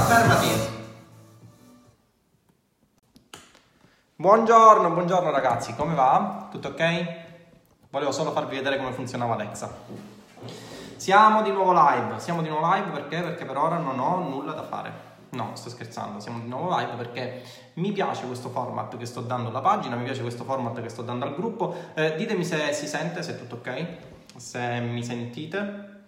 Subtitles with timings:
[0.00, 0.48] fermati.
[4.16, 6.48] Buongiorno, buongiorno ragazzi, come va?
[6.50, 7.28] Tutto ok?
[7.90, 9.72] Volevo solo farvi vedere come funzionava Alexa.
[10.96, 13.22] Siamo di nuovo live, siamo di nuovo live perché?
[13.22, 15.08] Perché per ora non ho nulla da fare.
[15.30, 17.42] No, sto scherzando, siamo di nuovo live perché
[17.74, 21.02] mi piace questo format che sto dando alla pagina, mi piace questo format che sto
[21.02, 21.74] dando al gruppo.
[21.94, 23.86] Eh, ditemi se si sente, se è tutto ok,
[24.36, 26.02] se mi sentite,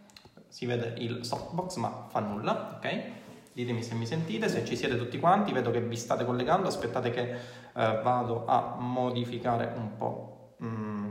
[0.48, 3.21] si vede il softbox ma fa nulla, ok?
[3.52, 7.10] Ditemi se mi sentite, se ci siete tutti quanti, vedo che vi state collegando, aspettate
[7.10, 7.38] che eh,
[7.72, 11.10] vado a modificare un po' mm,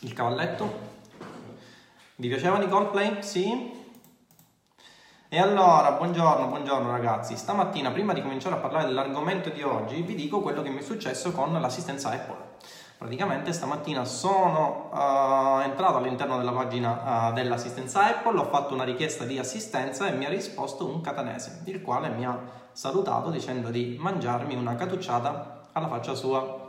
[0.00, 0.90] il cavalletto.
[2.16, 3.22] Vi piacevano i Coldplay?
[3.22, 3.80] Sì?
[5.28, 7.36] E allora, buongiorno, buongiorno ragazzi.
[7.36, 10.82] Stamattina, prima di cominciare a parlare dell'argomento di oggi, vi dico quello che mi è
[10.82, 12.51] successo con l'assistenza Apple.
[13.02, 19.24] Praticamente stamattina sono uh, entrato all'interno della pagina uh, dell'assistenza Apple, ho fatto una richiesta
[19.24, 22.38] di assistenza e mi ha risposto un catanese, il quale mi ha
[22.70, 26.61] salutato dicendo di mangiarmi una catucciata alla faccia sua.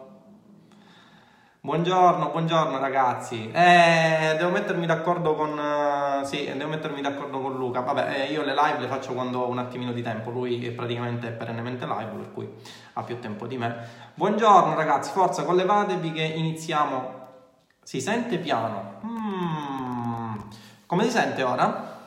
[1.65, 3.49] Buongiorno, buongiorno ragazzi.
[3.49, 7.79] Eh, devo mettermi d'accordo con uh, sì, devo mettermi d'accordo con Luca.
[7.79, 10.29] Vabbè, eh, io le live le faccio quando ho un attimino di tempo.
[10.29, 12.49] Lui è praticamente perennemente live, per cui
[12.91, 13.77] ha più tempo di me.
[14.13, 17.27] Buongiorno ragazzi, forza, collevatevi che iniziamo.
[17.81, 18.99] Si sente piano.
[19.05, 20.35] Mm.
[20.85, 21.97] Come si sente ora?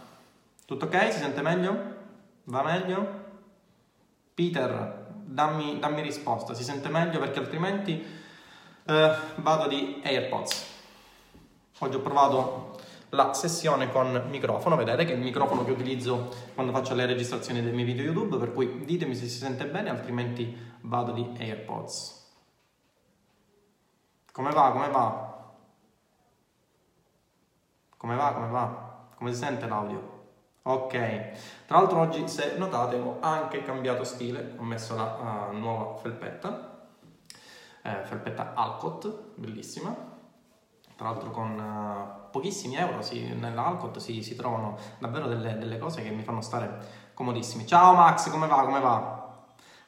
[0.66, 1.12] Tutto ok?
[1.14, 1.94] Si sente meglio?
[2.44, 3.24] Va meglio?
[4.34, 6.52] Peter, dammi, dammi risposta.
[6.52, 8.24] Si sente meglio perché altrimenti
[8.86, 10.74] eh, vado di AirPods.
[11.80, 16.72] Oggi ho provato la sessione con microfono, vedete che è il microfono che utilizzo quando
[16.72, 20.56] faccio le registrazioni dei miei video YouTube, per cui ditemi se si sente bene, altrimenti
[20.82, 22.24] vado di AirPods.
[24.32, 24.70] Come va?
[24.70, 25.44] Come va?
[27.96, 28.32] Come va?
[28.32, 29.08] Come va?
[29.16, 30.14] Come si sente l'audio?
[30.62, 30.90] Ok,
[31.66, 36.75] tra l'altro oggi se notate ho anche cambiato stile, ho messo la uh, nuova felpetta
[37.86, 40.14] eh, felpetta Alcott, bellissima.
[40.96, 46.02] Tra l'altro con uh, pochissimi euro si, nell'Alcott si, si, trovano davvero delle, delle, cose
[46.02, 47.66] che mi fanno stare comodissimi.
[47.66, 48.64] Ciao Max, come va?
[48.64, 49.24] Come va?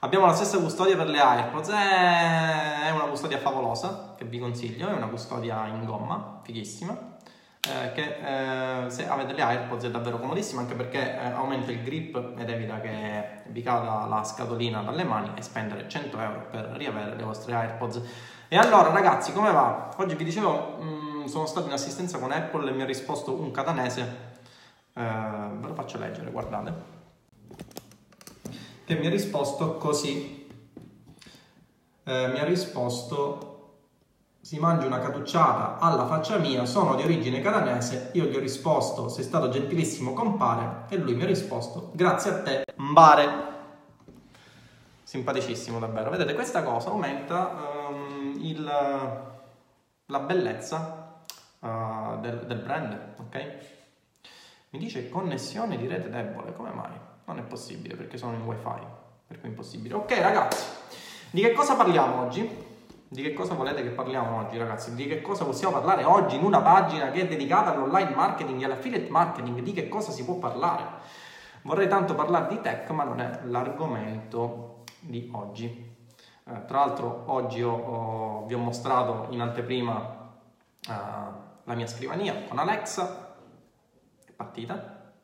[0.00, 4.88] Abbiamo la stessa custodia per le AirPods, eh, è una custodia favolosa che vi consiglio,
[4.88, 7.16] è una custodia in gomma, fighissima
[7.60, 11.82] eh, che eh, se avete le AirPods è davvero comodissimo anche perché eh, aumenta il
[11.82, 16.64] grip ed evita che vi cada la scatolina dalle mani e spendere 100 euro per
[16.76, 18.00] riavere le vostre AirPods.
[18.48, 19.92] E allora ragazzi come va?
[19.96, 23.32] Oggi vi dicevo mh, mm, sono stato in assistenza con Apple e mi ha risposto
[23.32, 24.16] un catanese,
[24.94, 26.72] eh, ve lo faccio leggere, guardate,
[28.84, 30.46] che mi ha risposto così.
[32.04, 33.47] Eh, mi ha risposto
[34.48, 39.10] si mangia una catucciata alla faccia mia, sono di origine catanese, io gli ho risposto
[39.10, 43.28] sei stato gentilissimo compare e lui mi ha risposto grazie a te mbare.
[45.02, 46.08] Simpaticissimo davvero.
[46.08, 48.64] Vedete questa cosa aumenta um, il,
[50.06, 51.24] la bellezza
[51.58, 53.56] uh, del, del brand, ok?
[54.70, 56.98] Mi dice connessione di rete debole, come mai?
[57.26, 58.86] Non è possibile perché sono in wifi,
[59.26, 59.92] per cui è impossibile.
[59.92, 60.64] Ok ragazzi,
[61.32, 62.67] di che cosa parliamo oggi?
[63.10, 64.94] Di che cosa volete che parliamo oggi, ragazzi?
[64.94, 68.64] Di che cosa possiamo parlare oggi in una pagina che è dedicata all'online marketing e
[68.66, 69.60] all'affiliate marketing?
[69.60, 70.84] Di che cosa si può parlare?
[71.62, 75.96] Vorrei tanto parlare di tech, ma non è l'argomento di oggi.
[76.44, 79.94] Eh, tra l'altro, oggi ho, ho, vi ho mostrato in anteprima
[80.86, 80.92] uh,
[81.64, 83.36] la mia scrivania con Alexa.
[84.22, 85.14] È partita.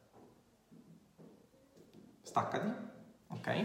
[2.23, 2.73] Staccati.
[3.29, 3.65] Ok.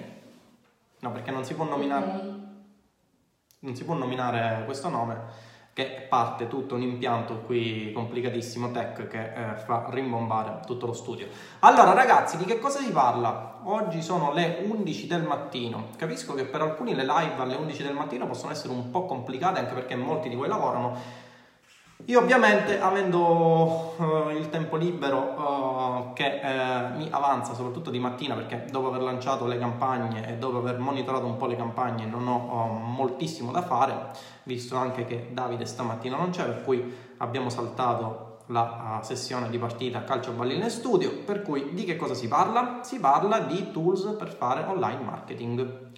[0.99, 2.05] No, perché non si può nominare.
[2.05, 2.38] Okay
[3.59, 9.33] non si può nominare questo nome, che parte tutto un impianto qui complicatissimo tech che
[9.33, 11.27] eh, fa rimbombare tutto lo studio.
[11.59, 13.59] Allora ragazzi, di che cosa si parla?
[13.63, 15.89] Oggi sono le 11 del mattino.
[15.97, 19.59] Capisco che per alcuni le live alle 11 del mattino possono essere un po' complicate
[19.59, 21.27] anche perché molti di voi lavorano
[22.05, 28.33] io ovviamente avendo uh, il tempo libero uh, che uh, mi avanza soprattutto di mattina
[28.33, 32.27] perché dopo aver lanciato le campagne e dopo aver monitorato un po' le campagne non
[32.27, 34.11] ho moltissimo da fare,
[34.43, 40.03] visto anche che Davide stamattina non c'è, per cui abbiamo saltato la sessione di partita
[40.03, 42.79] calcio balline studio, per cui di che cosa si parla?
[42.81, 45.91] Si parla di tools per fare online marketing.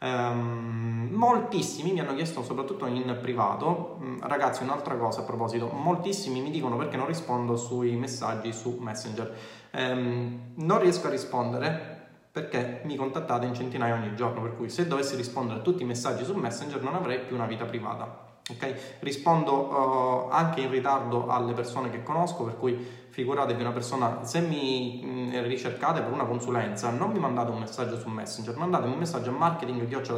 [0.00, 6.40] Um, moltissimi mi hanno chiesto, soprattutto in privato, um, ragazzi, un'altra cosa a proposito, moltissimi
[6.40, 9.36] mi dicono perché non rispondo sui messaggi su Messenger.
[9.72, 11.96] Um, non riesco a rispondere
[12.30, 15.86] perché mi contattate in centinaia ogni giorno, per cui se dovessi rispondere a tutti i
[15.86, 18.38] messaggi su Messenger non avrei più una vita privata.
[18.48, 18.98] ok?
[19.00, 24.38] Rispondo uh, anche in ritardo alle persone che conosco, per cui figuratevi una persona, se
[24.38, 28.98] mi mm, ricercate per una consulenza, non mi mandate un messaggio su Messenger, mandatemi un
[29.00, 30.16] messaggio a marketing.it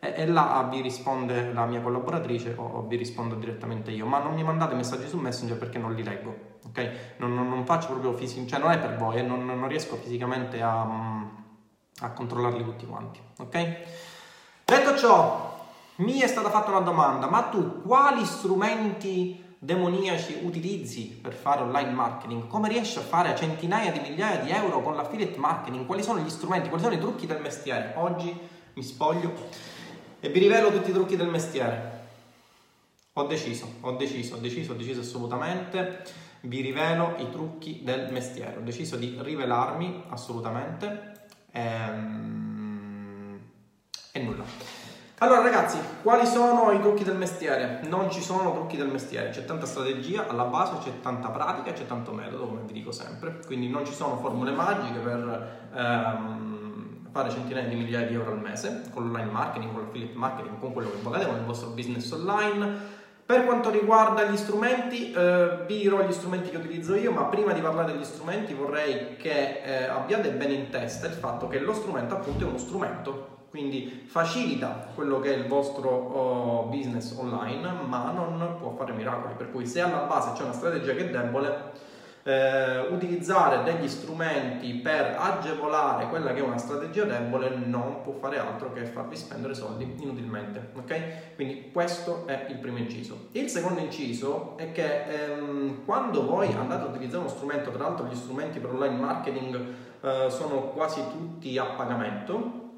[0.00, 4.18] e, e là vi risponde la mia collaboratrice o, o, vi rispondo direttamente io, ma
[4.18, 7.14] non mi mandate messaggi su Messenger perché non li leggo, ok?
[7.18, 9.94] Non, non, non faccio proprio fisico, cioè non è per voi, eh, non, non, riesco
[9.94, 10.88] fisicamente a,
[12.00, 13.76] a controllarli tutti quanti, ok?
[14.64, 15.56] Detto ciò,
[15.96, 21.90] mi è stata fatta una domanda, ma tu quali strumenti demoniaci utilizzi per fare online
[21.90, 22.46] marketing?
[22.46, 25.84] Come riesci a fare centinaia di migliaia di euro con l'affiliate marketing?
[25.84, 26.68] Quali sono gli strumenti?
[26.68, 27.92] Quali sono i trucchi del mestiere?
[27.96, 28.34] Oggi
[28.72, 29.34] mi spoglio
[30.18, 31.98] e vi rivelo tutti i trucchi del mestiere.
[33.14, 36.04] Ho deciso, ho deciso, ho deciso, ho deciso assolutamente.
[36.40, 38.56] Vi rivelo i trucchi del mestiere.
[38.56, 41.28] Ho deciso di rivelarmi assolutamente.
[41.50, 43.38] Ehm...
[44.12, 44.79] E nulla.
[45.22, 47.80] Allora ragazzi, quali sono i trucchi del mestiere?
[47.82, 51.86] Non ci sono trucchi del mestiere, c'è tanta strategia alla base, c'è tanta pratica, c'è
[51.86, 53.38] tanto metodo, come vi dico sempre.
[53.44, 58.40] Quindi non ci sono formule magiche per ehm, fare centinaia di migliaia di euro al
[58.40, 62.10] mese con l'online marketing, con l'affiliate marketing, con quello che volete, con il vostro business
[62.12, 62.98] online.
[63.26, 67.52] Per quanto riguarda gli strumenti, eh, vi dirò gli strumenti che utilizzo io, ma prima
[67.52, 71.74] di parlare degli strumenti vorrei che eh, abbiate bene in testa il fatto che lo
[71.74, 77.68] strumento appunto è uno strumento quindi facilita quello che è il vostro oh, business online,
[77.84, 79.34] ma non può fare miracoli.
[79.34, 81.72] Per cui se alla base c'è una strategia che è debole,
[82.22, 88.38] eh, utilizzare degli strumenti per agevolare quella che è una strategia debole non può fare
[88.38, 90.70] altro che farvi spendere soldi inutilmente.
[90.76, 91.34] Ok?
[91.34, 93.30] Quindi questo è il primo inciso.
[93.32, 98.06] Il secondo inciso è che ehm, quando voi andate a utilizzare uno strumento, tra l'altro
[98.06, 99.66] gli strumenti per online marketing
[100.02, 102.68] eh, sono quasi tutti a pagamento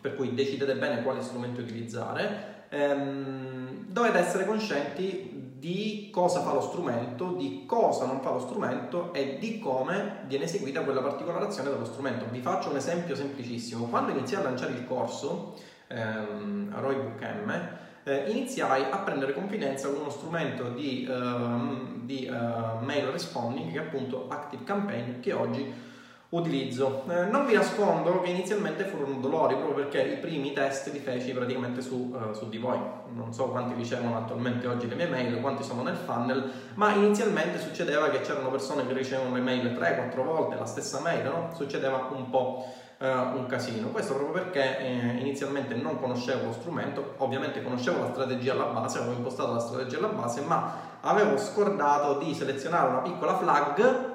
[0.00, 6.60] per cui decidete bene quale strumento utilizzare, ehm, dovete essere conscienti di cosa fa lo
[6.60, 11.70] strumento, di cosa non fa lo strumento e di come viene eseguita quella particolare azione
[11.70, 12.26] dello strumento.
[12.30, 13.86] Vi faccio un esempio semplicissimo.
[13.86, 15.56] Quando iniziai a lanciare il corso
[15.88, 17.68] ehm, a Roybook M,
[18.04, 23.78] eh, iniziai a prendere confidenza con uno strumento di, ehm, di eh, mail responding che
[23.78, 25.86] è appunto Active Campaign che oggi
[26.30, 27.04] utilizzo.
[27.08, 31.32] Eh, non vi nascondo che inizialmente furono dolori proprio perché i primi test li feci
[31.32, 32.78] praticamente su, uh, su di voi.
[33.14, 37.58] Non so quanti ricevono attualmente oggi le mie mail, quanti sono nel funnel, ma inizialmente
[37.58, 41.50] succedeva che c'erano persone che ricevono le mail 3-4 volte, la stessa mail, no?
[41.54, 42.64] Succedeva un po'.
[43.00, 43.90] Uh, un casino.
[43.90, 48.98] Questo proprio perché eh, inizialmente non conoscevo lo strumento, ovviamente conoscevo la strategia alla base,
[48.98, 54.07] avevo impostato la strategia alla base, ma avevo scordato di selezionare una piccola flag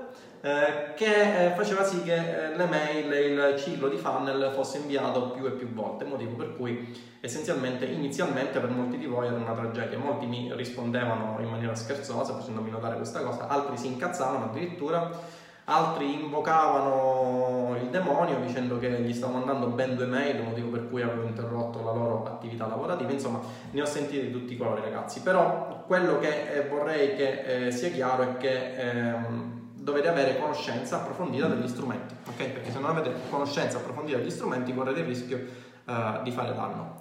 [0.46, 5.30] eh, che eh, faceva sì che eh, le mail, il ciclo di funnel fosse inviato
[5.30, 9.54] più e più volte, motivo per cui essenzialmente inizialmente per molti di voi era una
[9.54, 15.10] tragedia, molti mi rispondevano in maniera scherzosa facendomi notare questa cosa, altri si incazzavano addirittura,
[15.64, 21.04] altri invocavano il demonio dicendo che gli stavo mandando ben due mail, motivo per cui
[21.04, 23.40] avevo interrotto la loro attività lavorativa, insomma
[23.72, 27.92] ne ho sentiti di tutti i colori ragazzi, però quello che vorrei che eh, sia
[27.92, 29.53] chiaro è che ehm,
[29.84, 32.38] dovete avere conoscenza approfondita degli strumenti, ok?
[32.38, 35.38] Perché se non avete conoscenza approfondita degli strumenti correte il rischio
[35.86, 37.00] uh, di fare danno.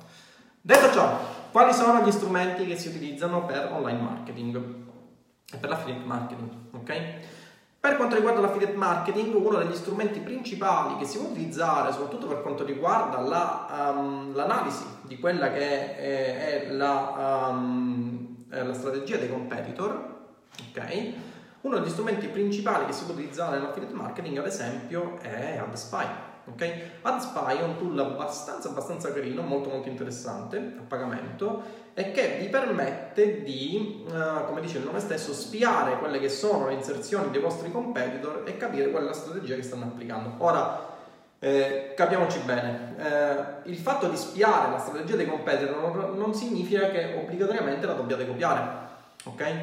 [0.61, 1.19] Detto ciò,
[1.53, 4.57] quali sono gli strumenti che si utilizzano per online marketing
[5.53, 7.03] e per l'affiliate marketing, ok?
[7.79, 12.43] Per quanto riguarda l'affiliate marketing, uno degli strumenti principali che si può utilizzare, soprattutto per
[12.43, 19.31] quanto riguarda la, um, l'analisi di quella che è, è la, um, la strategia dei
[19.31, 20.25] competitor,
[20.69, 21.13] ok?
[21.63, 26.05] Uno degli strumenti principali che si può utilizzare nell'affiliate marketing, ad esempio, è AdSpy.
[26.45, 26.91] Okay?
[27.03, 31.63] AdSpy è un tool abbastanza, abbastanza carino, molto molto interessante, a pagamento,
[31.95, 36.67] e che vi permette di, uh, come dice il nome stesso, spiare quelle che sono
[36.67, 40.35] le inserzioni dei vostri competitor e capire qual è la strategia che stanno applicando.
[40.39, 40.91] Ora,
[41.39, 46.89] eh, capiamoci bene, eh, il fatto di spiare la strategia dei competitor non, non significa
[46.91, 48.63] che obbligatoriamente la dobbiate copiare,
[49.25, 49.55] ok?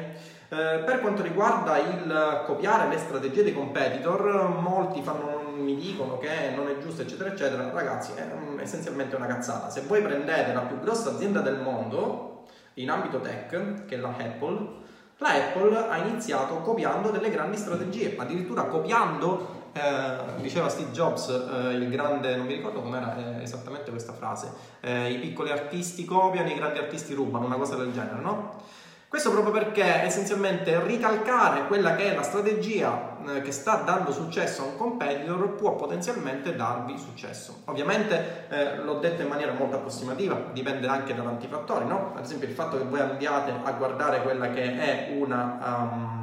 [0.52, 6.50] Eh, per quanto riguarda il copiare le strategie dei competitor, molti fanno, mi dicono che
[6.56, 7.70] non è giusto, eccetera, eccetera.
[7.70, 8.28] Ragazzi, è
[8.60, 9.70] essenzialmente una cazzata.
[9.70, 14.08] Se voi prendete la più grossa azienda del mondo in ambito tech, che è la
[14.08, 14.78] Apple,
[15.18, 21.74] la Apple ha iniziato copiando delle grandi strategie, addirittura copiando, eh, diceva Steve Jobs, eh,
[21.74, 26.48] il grande, non mi ricordo com'era eh, esattamente questa frase, eh, i piccoli artisti copiano,
[26.48, 28.78] i grandi artisti rubano, una cosa del genere, no?
[29.10, 34.62] Questo proprio perché essenzialmente ricalcare quella che è la strategia eh, che sta dando successo
[34.62, 37.62] a un competitor può potenzialmente darvi successo.
[37.64, 42.12] Ovviamente eh, l'ho detto in maniera molto approssimativa, dipende anche da tanti fattori, no?
[42.14, 45.58] Ad esempio il fatto che voi andiate a guardare quella che è una...
[45.60, 46.18] Um,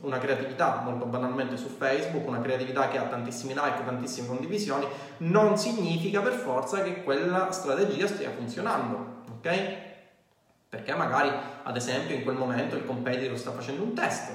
[0.00, 4.86] una creatività molto banalmente su Facebook, una creatività che ha tantissimi like, tantissime condivisioni,
[5.16, 9.87] non significa per forza che quella strategia stia funzionando, ok?
[10.68, 11.30] Perché magari,
[11.62, 14.30] ad esempio, in quel momento il competitor sta facendo un test,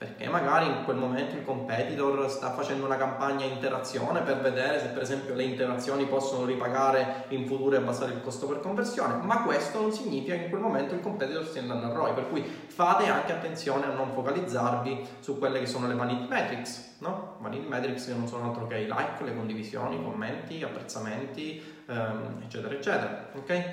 [0.00, 4.86] perché magari in quel momento il competitor sta facendo una campagna interazione per vedere se
[4.86, 9.42] per esempio le interazioni possono ripagare in futuro e abbassare il costo per conversione, ma
[9.42, 12.42] questo non significa che in quel momento il competitor stia andando a ROI, per cui
[12.42, 17.36] fate anche attenzione a non focalizzarvi su quelle che sono le vanity metrics, no?
[17.40, 22.40] Vanity metrics che non sono altro che i like, le condivisioni, i commenti, apprezzamenti, ehm,
[22.42, 23.64] eccetera, eccetera, ok?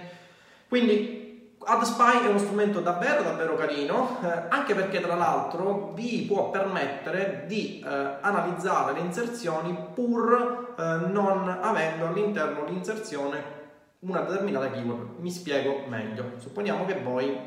[0.67, 1.26] Quindi
[1.69, 7.43] AdSpy è uno strumento davvero davvero carino, eh, anche perché tra l'altro vi può permettere
[7.45, 10.81] di eh, analizzare le inserzioni pur eh,
[11.11, 13.55] non avendo all'interno l'inserzione
[13.99, 15.19] una determinata keyword.
[15.19, 16.31] Mi spiego meglio.
[16.37, 17.37] Supponiamo che voi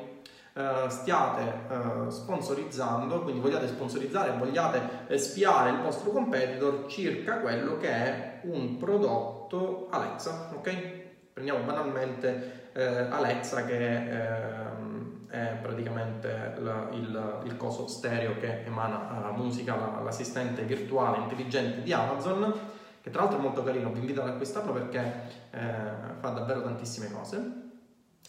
[0.52, 7.88] eh, stiate eh, sponsorizzando, quindi vogliate sponsorizzare, vogliate spiare il vostro competitor circa quello che
[7.88, 10.98] è un prodotto Alexa, ok?
[11.32, 19.20] Prendiamo banalmente eh, Alexa che ehm, è praticamente la, il, il, coso stereo che emana
[19.20, 22.52] la musica, la, l'assistente virtuale intelligente di Amazon,
[23.00, 25.58] che tra l'altro è molto carino, vi invito ad acquistarlo perché eh,
[26.18, 27.68] fa davvero tantissime cose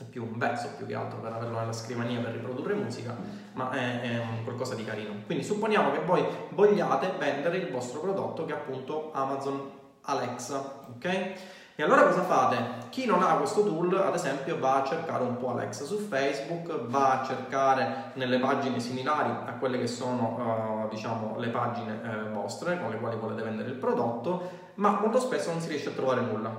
[0.01, 3.15] è più un verso più che altro per averlo nella scrivania per riprodurre musica,
[3.53, 5.13] ma è, è qualcosa di carino.
[5.25, 9.69] Quindi supponiamo che voi vogliate vendere il vostro prodotto che è appunto Amazon
[10.01, 11.33] Alexa, ok?
[11.75, 12.89] E allora cosa fate?
[12.89, 16.87] Chi non ha questo tool, ad esempio, va a cercare un po' Alexa su Facebook,
[16.87, 22.33] va a cercare nelle pagine similari a quelle che sono, uh, diciamo, le pagine uh,
[22.33, 25.93] vostre con le quali volete vendere il prodotto, ma molto spesso non si riesce a
[25.93, 26.53] trovare nulla.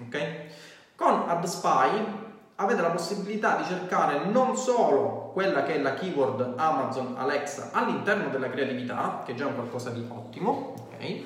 [0.00, 0.36] Ok?
[0.94, 2.22] Con AdSpy
[2.56, 8.28] avete la possibilità di cercare non solo quella che è la keyword Amazon Alexa all'interno
[8.28, 11.22] della creatività, che è già un qualcosa di ottimo, ok?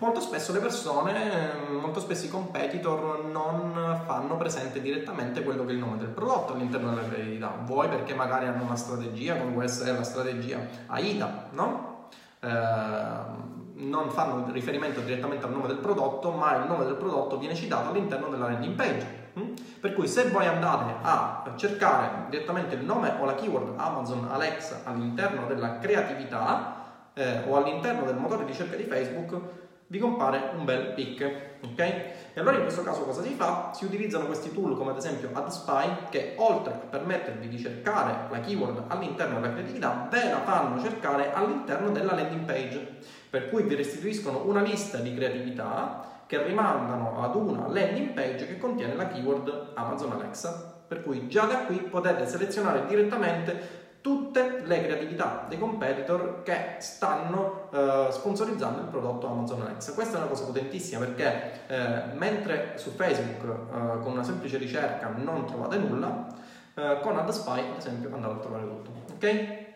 [0.00, 5.74] Molto spesso le persone, molto spesso i competitor non fanno presente direttamente quello che è
[5.74, 7.54] il nome del prodotto all'interno della creatività.
[7.64, 12.08] Vuoi perché magari hanno una strategia, come può essere la strategia AIDA, no?
[12.40, 17.54] Eh, non fanno riferimento direttamente al nome del prodotto, ma il nome del prodotto viene
[17.54, 19.18] citato all'interno della landing page.
[19.38, 19.52] Mm?
[19.80, 24.80] Per cui se voi andate a cercare direttamente il nome o la keyword Amazon Alexa
[24.84, 26.80] all'interno della creatività
[27.14, 29.59] eh, o all'interno del motore di ricerca di Facebook,
[29.90, 31.22] vi compare un bel pick,
[31.64, 31.78] ok?
[31.80, 33.72] E allora in questo caso cosa si fa?
[33.74, 38.38] Si utilizzano questi tool come ad esempio AdSpy che oltre a permettervi di cercare la
[38.38, 43.74] keyword all'interno della creatività, ve la fanno cercare all'interno della landing page, per cui vi
[43.74, 49.72] restituiscono una lista di creatività che rimandano ad una landing page che contiene la keyword
[49.74, 56.42] Amazon Alexa, per cui già da qui potete selezionare direttamente tutte le creatività dei competitor
[56.42, 59.92] che stanno eh, sponsorizzando il prodotto Amazon Alexa.
[59.92, 65.12] Questa è una cosa potentissima perché eh, mentre su Facebook eh, con una semplice ricerca
[65.14, 66.26] non trovate nulla,
[66.74, 68.90] eh, con AdSpy ad esempio andate a trovare tutto.
[69.14, 69.68] Ok?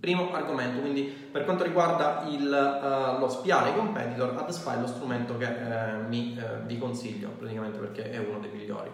[0.00, 4.88] Primo argomento, quindi per quanto riguarda il, uh, lo spiare i competitor, AdSpy è lo
[4.88, 8.90] strumento che uh, mi, vi consiglio praticamente perché è uno dei migliori.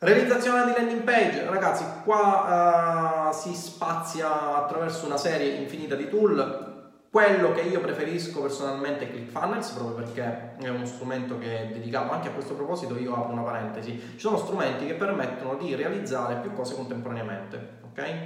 [0.00, 6.76] Realizzazione di landing page, ragazzi, qua uh, si spazia attraverso una serie infinita di tool.
[7.10, 12.12] Quello che io preferisco personalmente è ClickFunnels, proprio perché è uno strumento che è dedicato
[12.12, 12.96] anche a questo proposito.
[12.96, 17.80] Io apro una parentesi: ci sono strumenti che permettono di realizzare più cose contemporaneamente.
[17.90, 18.16] Ok?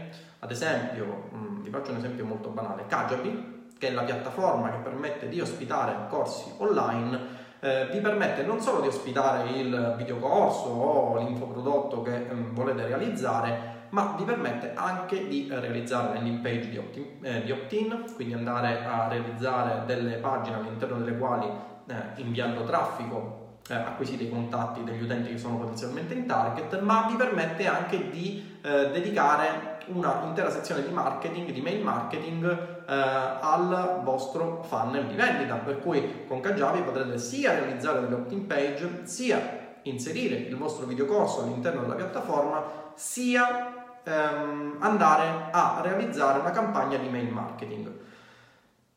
[0.40, 4.70] Ad esempio, mh, mm, vi faccio un esempio molto banale: Kajabi, che è la piattaforma
[4.72, 10.68] che permette di ospitare corsi online eh, vi permette non solo di ospitare il videocorso
[10.68, 16.78] o l'infoprodotto che eh, volete realizzare, ma vi permette anche di realizzare landing page di,
[16.78, 22.64] opt-in, eh, di opt-in, quindi andare a realizzare delle pagine all'interno delle quali eh, inviando
[22.64, 27.68] traffico eh, acquisite i contatti degli utenti che sono potenzialmente in target, ma vi permette
[27.68, 35.06] anche di eh, dedicare una intera sezione di marketing, di mail marketing al vostro funnel
[35.06, 40.56] di vendita, per cui con Kajabi potrete sia realizzare delle opt-in page, sia inserire il
[40.56, 42.62] vostro videocorso all'interno della piattaforma,
[42.94, 47.90] sia ehm, andare a realizzare una campagna di mail marketing.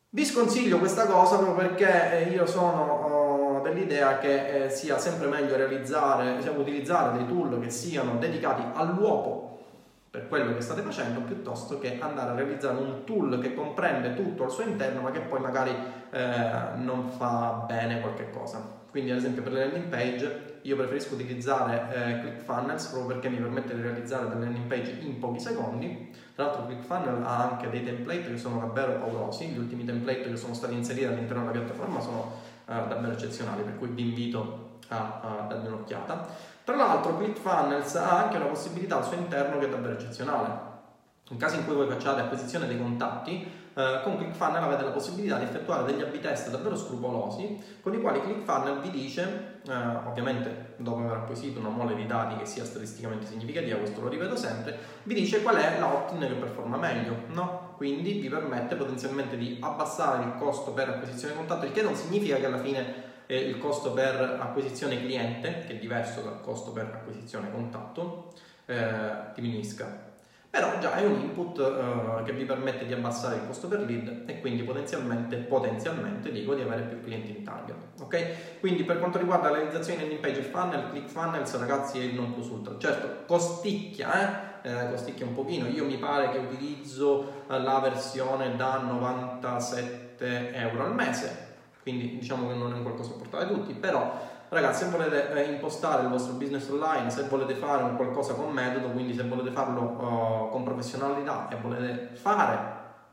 [0.09, 5.55] Vi sconsiglio questa cosa proprio perché eh, io sono dell'idea che eh, sia sempre meglio
[5.55, 9.54] realizzare, utilizzare dei tool che siano dedicati all'uopo
[10.15, 14.45] per quello che state facendo piuttosto che andare a realizzare un tool che comprende tutto
[14.45, 15.75] al suo interno ma che poi magari
[16.11, 18.83] eh, non fa bene qualche cosa.
[18.89, 23.41] Quindi ad esempio per le landing page io preferisco utilizzare eh, ClickFunnels proprio perché mi
[23.41, 26.13] permette di realizzare delle landing page in pochi secondi.
[26.33, 30.37] Tra l'altro ClickFunnels ha anche dei template che sono davvero paurosi, gli ultimi template che
[30.37, 32.31] sono stati inseriti all'interno della piattaforma sono
[32.67, 36.53] eh, davvero eccezionali, per cui vi invito a, a dargli un'occhiata.
[36.65, 40.73] Tra l'altro ClickFunnels ha anche una possibilità al suo interno che è davvero eccezionale.
[41.29, 45.37] In caso in cui voi facciate acquisizione dei contatti, eh, con ClickFunnels avete la possibilità
[45.37, 49.73] di effettuare degli A-B test davvero scrupolosi, con i quali ClickFunnels vi dice, eh,
[50.07, 54.35] ovviamente dopo aver acquisito una mole di dati che sia statisticamente significativa, questo lo ripeto
[54.35, 57.73] sempre, vi dice qual è la opt-in che performa meglio, no?
[57.77, 61.93] Quindi vi permette potenzialmente di abbassare il costo per acquisizione di contatti, il che non
[61.93, 66.71] significa che alla fine eh, il costo per acquisizione cliente, che è diverso dal costo
[66.71, 68.33] per acquisizione contatto,
[68.65, 70.13] eh, diminuisca.
[70.49, 74.23] Però già è un input eh, che vi permette di abbassare il costo per lead
[74.25, 77.75] e quindi potenzialmente, potenzialmente dico, di avere più clienti in target.
[77.99, 78.59] Ok?
[78.61, 82.47] Quindi per quanto riguarda la realizzazione di page funnel, ClickFunnels ragazzi è il non plus
[82.47, 82.77] ultra.
[82.77, 84.69] Certo, costicchia, eh?
[84.69, 85.67] eh costicchia un pochino.
[85.67, 91.44] Io mi pare che utilizzo la versione da 97 euro al mese
[91.85, 94.11] quindi diciamo che non è un qualcosa da portare tutti, però
[94.49, 98.51] ragazzi se volete eh, impostare il vostro business online, se volete fare un qualcosa con
[98.51, 102.57] metodo, quindi se volete farlo uh, con professionalità e volete fare,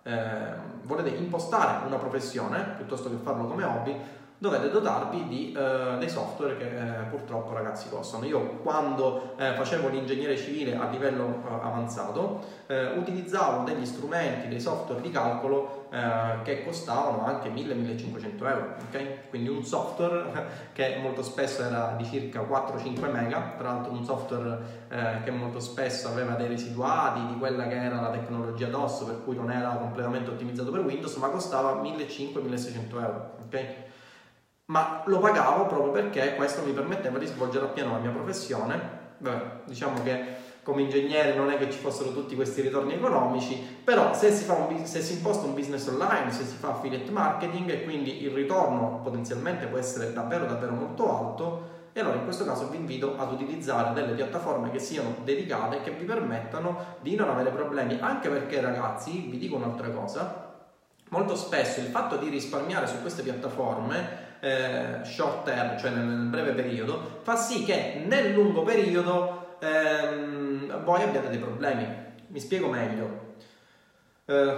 [0.04, 3.94] eh, volete impostare una professione piuttosto che farlo come hobby,
[4.42, 8.24] dovete dotarvi di eh, dei software che eh, purtroppo ragazzi costano.
[8.24, 14.60] Io quando eh, facevo l'ingegnere civile a livello eh, avanzato eh, utilizzavo degli strumenti, dei
[14.60, 19.18] software di calcolo eh, che costavano anche 1000-1500 euro, okay?
[19.28, 20.32] quindi un software
[20.74, 24.80] che molto spesso era di circa 4-5 mega, tra l'altro un software
[25.24, 29.36] che molto spesso aveva dei residuati di quella che era la tecnologia DOS, per cui
[29.36, 33.36] non era completamente ottimizzato per Windows, ma costava 1500-1600 euro.
[33.46, 33.90] Okay?
[34.72, 39.00] Ma lo pagavo proprio perché questo mi permetteva di svolgere appieno la mia professione.
[39.18, 44.14] Beh, diciamo che come ingegnere non è che ci fossero tutti questi ritorni economici, però
[44.14, 47.84] se si, un, se si, imposta un business online, se si fa affiliate marketing e
[47.84, 52.68] quindi il ritorno potenzialmente può essere davvero davvero molto alto, e allora in questo caso
[52.68, 57.50] vi invito ad utilizzare delle piattaforme che siano dedicate che vi permettano di non avere
[57.50, 60.54] problemi, anche perché ragazzi, vi dico un'altra cosa,
[61.10, 66.26] molto spesso il fatto di risparmiare su queste piattaforme eh, short term, cioè nel, nel,
[66.26, 71.86] breve periodo, fa sì che nel lungo periodo ehm, voi abbiate dei problemi.
[72.26, 73.34] Mi spiego meglio.
[74.24, 74.56] Eh,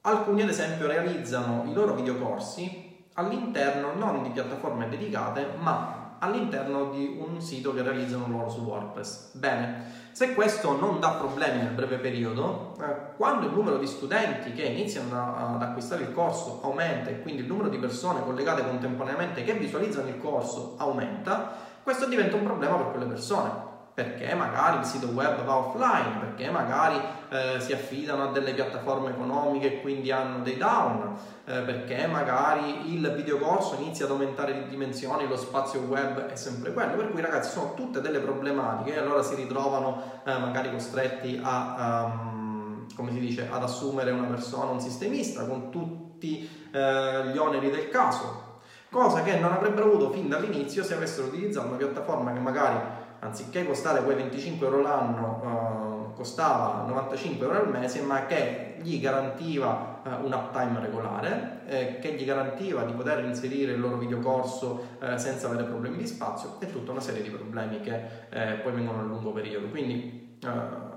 [0.00, 7.16] alcuni ad esempio realizzano i loro videocorsi all'interno non di piattaforme dedicate, ma all'interno di
[7.18, 9.34] un sito che realizzano loro su WordPress.
[9.34, 14.52] Bene, se questo non dà problemi nel breve periodo, eh, quando il numero di studenti
[14.52, 19.44] che iniziano ad acquistare il corso aumenta e quindi il numero di persone collegate contemporaneamente
[19.44, 23.67] che visualizzano il corso aumenta, questo diventa un problema per quelle persone
[23.98, 29.10] perché magari il sito web va offline, perché magari eh, si affidano a delle piattaforme
[29.10, 34.68] economiche e quindi hanno dei down, eh, perché magari il videocorso inizia ad aumentare di
[34.68, 38.98] dimensioni, lo spazio web è sempre quello, per cui ragazzi sono tutte delle problematiche e
[38.98, 44.70] allora si ritrovano eh, magari costretti a, um, come si dice, ad assumere una persona,
[44.70, 50.28] un sistemista con tutti eh, gli oneri del caso, cosa che non avrebbero avuto fin
[50.28, 56.16] dall'inizio se avessero utilizzato una piattaforma che magari anziché costare quei 25 euro l'anno, eh,
[56.16, 62.12] costava 95 euro al mese, ma che gli garantiva eh, un uptime regolare, eh, che
[62.14, 66.70] gli garantiva di poter inserire il loro videocorso eh, senza avere problemi di spazio e
[66.70, 68.00] tutta una serie di problemi che
[68.30, 69.68] eh, poi vengono a lungo periodo.
[69.68, 70.87] Quindi eh,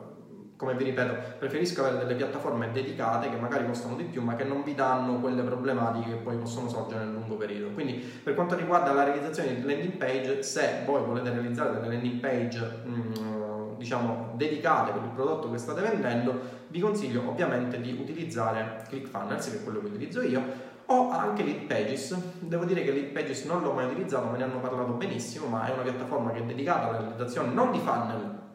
[0.61, 4.43] come vi ripeto, preferisco avere delle piattaforme dedicate che magari costano di più ma che
[4.43, 7.73] non vi danno quelle problematiche che poi possono sorgere nel lungo periodo.
[7.73, 12.19] Quindi per quanto riguarda la realizzazione di landing page, se voi volete realizzare delle landing
[12.19, 18.83] page mm, diciamo dedicate per il prodotto che state vendendo, vi consiglio ovviamente di utilizzare
[18.87, 20.43] ClickFunnels, che è quello che utilizzo io,
[20.85, 22.15] o anche Lead Pages.
[22.37, 25.65] Devo dire che Lead Pages non l'ho mai utilizzato, me ne hanno parlato benissimo, ma
[25.65, 28.49] è una piattaforma che è dedicata alla realizzazione non di funnel?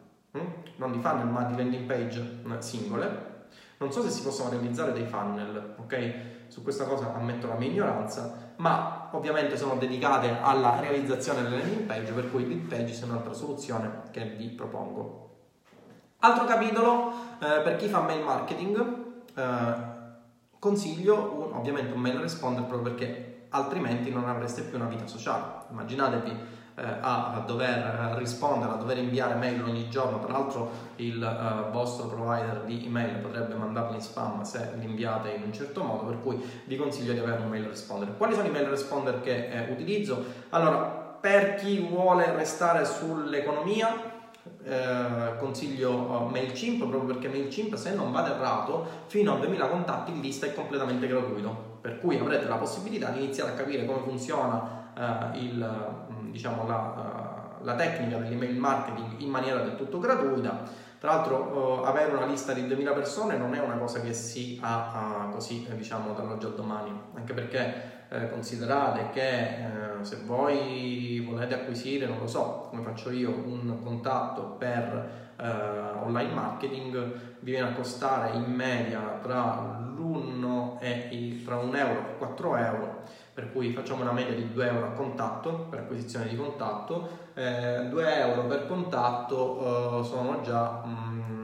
[0.75, 3.35] Non di funnel ma di landing page singole.
[3.77, 6.13] Non so se si possono realizzare dei funnel, ok?
[6.47, 11.85] Su questa cosa ammetto la mia ignoranza, ma ovviamente sono dedicate alla realizzazione delle landing
[11.85, 15.25] page, per cui lead page è un'altra soluzione che vi propongo.
[16.19, 18.95] Altro capitolo eh, per chi fa mail marketing,
[19.35, 19.95] eh,
[20.57, 25.65] consiglio un, ovviamente un mail responder proprio perché altrimenti non avreste più una vita sociale.
[25.69, 26.37] Immaginatevi
[26.79, 32.63] a dover rispondere, a dover inviare mail ogni giorno, tra l'altro il eh, vostro provider
[32.65, 36.39] di email potrebbe mandarli in spam se li inviate in un certo modo, per cui
[36.65, 38.15] vi consiglio di avere un mail responder.
[38.15, 40.23] Quali sono i mail responder che eh, utilizzo?
[40.49, 40.83] Allora,
[41.19, 44.15] per chi vuole restare sull'economia,
[44.63, 50.11] eh, consiglio uh, MailChimp proprio perché MailChimp se non vado errato fino a 2000 contatti
[50.11, 53.99] in lista è completamente gratuito per cui avrete la possibilità di iniziare a capire come
[53.99, 56.05] funziona uh, il,
[56.37, 60.85] diciamo, la, uh, la, tecnica dell'email marketing in maniera del tutto gratuita.
[60.99, 65.27] Tra l'altro avere una lista di 2000 persone non è una cosa che si ha
[65.31, 66.91] così diciamo dall'oggi al domani.
[67.13, 73.11] Anche perché eh, considerate che eh, se voi volete acquisire, non lo so, come faccio
[73.11, 75.47] io, un contatto per eh,
[76.03, 81.99] online marketing, vi viene a costare in media tra l'1 e il, tra 1 euro
[81.99, 83.01] e 4 euro,
[83.37, 87.35] per cui facciamo una media di 2 euro a contatto per acquisizione di contatto, 2
[87.35, 90.81] eh, euro per contatto eh, sono già...
[90.83, 91.35] Mm,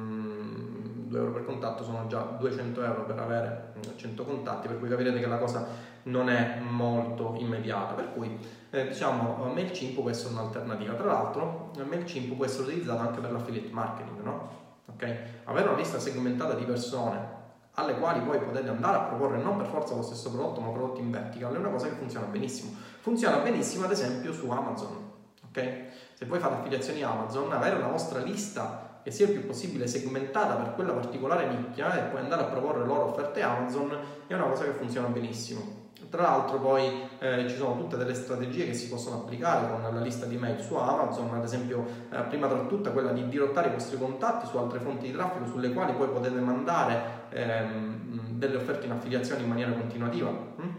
[1.08, 5.20] 2 euro per contatto sono già 200 euro per avere 100 contatti, per cui capirete
[5.20, 5.68] che la cosa
[6.06, 8.40] non è molto immediata, per cui
[8.72, 10.94] eh, diciamo MailChimp può essere un'alternativa.
[10.94, 14.50] Tra l'altro MailChimp può essere utilizzato anche per l'affiliate marketing, no?
[14.96, 15.16] Okay?
[15.44, 17.43] Avere una lista segmentata di persone
[17.76, 21.02] alle quali poi potete andare a proporre non per forza lo stesso prodotto ma prodotti
[21.02, 22.72] in vertical è una cosa che funziona benissimo.
[23.00, 25.12] Funziona benissimo ad esempio su Amazon.
[25.50, 25.88] Okay?
[26.14, 30.56] Se voi fate affiliazioni Amazon, avere una vostra lista che sia il più possibile segmentata
[30.56, 34.64] per quella particolare nicchia e poi andare a proporre loro offerte Amazon è una cosa
[34.64, 35.83] che funziona benissimo.
[36.10, 40.02] Tra l'altro poi eh, ci sono tutte delle strategie che si possono applicare con la
[40.02, 43.72] lista di mail su Amazon, ad esempio eh, prima tra tutte quella di dirottare i
[43.72, 48.86] vostri contatti su altre fonti di traffico sulle quali poi potete mandare ehm, delle offerte
[48.86, 50.30] in affiliazione in maniera continuativa.
[50.30, 50.70] Mm?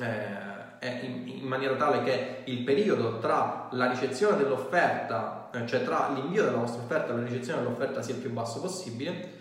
[0.00, 6.10] Eh, in, in, maniera tale che il periodo tra la ricezione dell'offerta, eh, cioè tra
[6.14, 9.36] l'invio della vostra offerta e la ricezione dell'offerta sia il più basso possibile.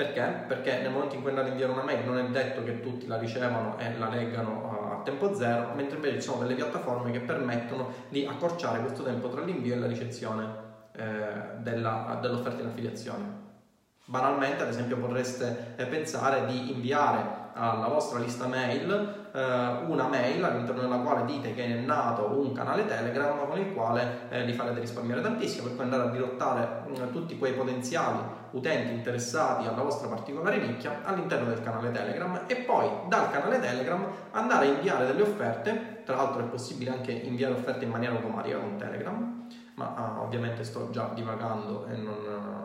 [0.00, 0.44] Perché?
[0.46, 3.06] Perché nel momento in cui andate a inviare una mail non è detto che tutti
[3.06, 7.20] la ricevano e la leggano a tempo zero, mentre invece ci sono delle piattaforme che
[7.20, 10.54] permettono di accorciare questo tempo tra l'invio e la ricezione
[10.92, 11.04] eh,
[11.58, 13.24] della, dell'offerta in affiliazione.
[14.06, 19.40] Banalmente, ad esempio, potreste eh, pensare di inviare alla vostra lista mail eh,
[19.86, 24.28] una mail all'interno della quale dite che è nato un canale Telegram con il quale
[24.28, 28.18] eh, li farete risparmiare tantissimo per poi andare a dirottare eh, tutti quei potenziali
[28.52, 32.40] utenti interessati alla vostra particolare nicchia all'interno del canale Telegram.
[32.46, 37.12] E poi dal canale Telegram andare a inviare delle offerte, tra l'altro è possibile anche
[37.12, 42.16] inviare offerte in maniera automatica con Telegram, ma ah, ovviamente sto già divagando e non,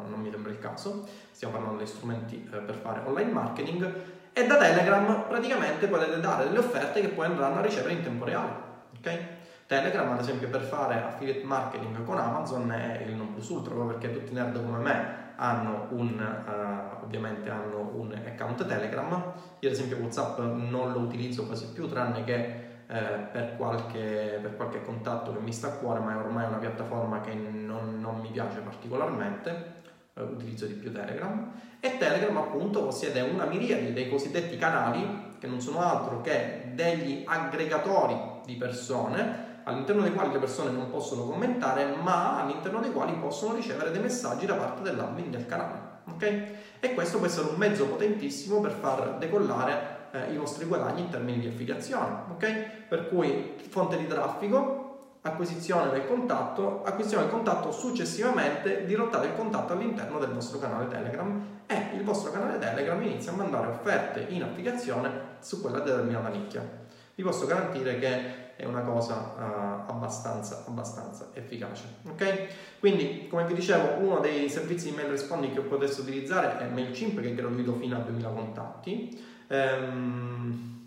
[0.09, 3.93] non, mi sembra il caso, stiamo parlando di strumenti eh, per fare online marketing
[4.37, 8.25] e da Telegram praticamente potete dare delle offerte che poi andranno a ricevere in tempo
[8.25, 8.51] reale.
[8.97, 9.19] ok?
[9.65, 14.11] Telegram, ad esempio, per fare affiliate marketing con Amazon è il non plus ultra, perché
[14.11, 19.11] tutti i nerd come me hanno un, uh, ovviamente hanno un account Telegram.
[19.59, 24.57] Io, ad esempio, WhatsApp non lo utilizzo quasi più, tranne che eh, per, qualche, per,
[24.57, 28.19] qualche, contatto che mi sta a cuore, ma è ormai una piattaforma che non, non
[28.19, 29.83] mi piace particolarmente.
[30.17, 31.51] Eh, utilizzo di più Telegram
[31.81, 37.23] e Telegram appunto possiede una miriade dei cosiddetti canali che non sono altro che degli
[37.25, 43.11] aggregatori di persone all'interno dei quali le persone non possono commentare ma all'interno dei quali
[43.15, 46.43] possono ricevere dei messaggi da parte dell'admin del canale ok?
[46.79, 51.09] E questo può essere un mezzo potentissimo per far decollare eh, i nostri guadagni in
[51.09, 52.87] termini di affiliazione ok?
[52.87, 54.84] Per cui fonte di traffico
[55.25, 61.43] acquisizione del contatto, acquisizione del contatto successivamente dirottate il contatto all'interno del vostro canale Telegram
[61.65, 66.83] e il vostro canale Telegram inizia a mandare offerte in applicazione su quella determinata nicchia.
[67.15, 71.83] Vi posso garantire che è una cosa uh, abbastanza, abbastanza efficace.
[72.07, 72.47] Ok?
[72.79, 77.19] Quindi, come vi dicevo, uno dei servizi di mail responding che potete utilizzare è MailChimp
[77.19, 79.25] che è gratuito fino a 2000 contatti.
[79.47, 80.83] Um,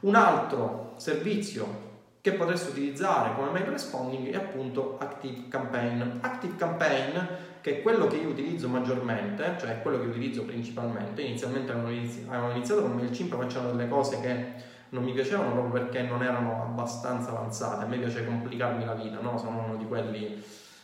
[0.00, 1.89] un altro servizio
[2.20, 6.02] che potreste utilizzare come mail responding è appunto Active Campaign.
[6.20, 7.18] Active Campaign,
[7.60, 12.82] che è quello che io utilizzo maggiormente, cioè quello che utilizzo principalmente, inizialmente avevo iniziato
[12.82, 17.30] con MailChimp, ma c'erano delle cose che non mi piacevano proprio perché non erano abbastanza
[17.30, 17.84] avanzate.
[17.84, 19.38] A me piace complicarmi la vita, no?
[19.38, 20.42] Sono uno di quelli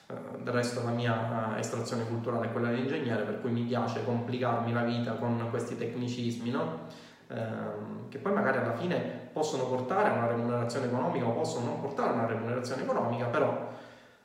[0.08, 4.04] eh, del resto la mia eh, estrazione culturale è quella dell'ingegnere, per cui mi piace
[4.04, 6.86] complicarmi la vita con questi tecnicismi, no?
[7.28, 11.80] Ehm, che poi magari alla fine possono portare a una remunerazione economica o possono non
[11.80, 13.68] portare a una remunerazione economica, però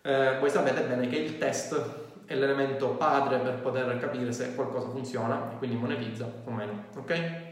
[0.01, 1.79] eh, voi sapete bene che il test
[2.25, 7.49] è l'elemento padre per poter capire se qualcosa funziona e quindi monetizza o meno, ok?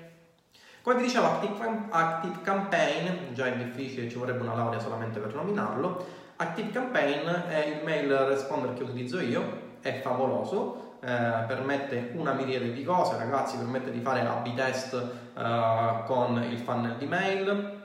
[0.82, 5.36] Come vi dicevo, Active, Active Campaign, già è difficile, ci vorrebbe una laurea solamente per
[5.36, 6.06] nominarlo,
[6.38, 12.74] Active Campaign è il mail responder che utilizzo io, è favoloso, eh, permette una miriade
[12.74, 17.78] di cose, ragazzi, permette di fare A-B test eh, con il funnel di mail,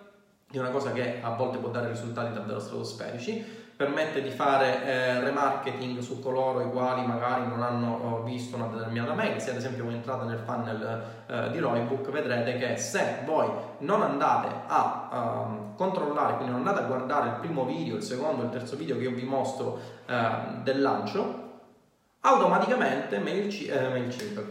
[0.50, 5.20] è una cosa che a volte può dare risultati davvero stratosferici permette di fare eh,
[5.20, 9.40] remarketing su coloro i quali magari non hanno eh, visto una determinata mail.
[9.40, 13.48] Se ad esempio voi entrate nel funnel eh, di Roybook vedrete che se voi
[13.78, 18.44] non andate a um, controllare, quindi non andate a guardare il primo video, il secondo,
[18.44, 20.28] il terzo video che io vi mostro eh,
[20.62, 21.43] del lancio,
[22.26, 24.42] automaticamente MailChimp, eh, MailChimp.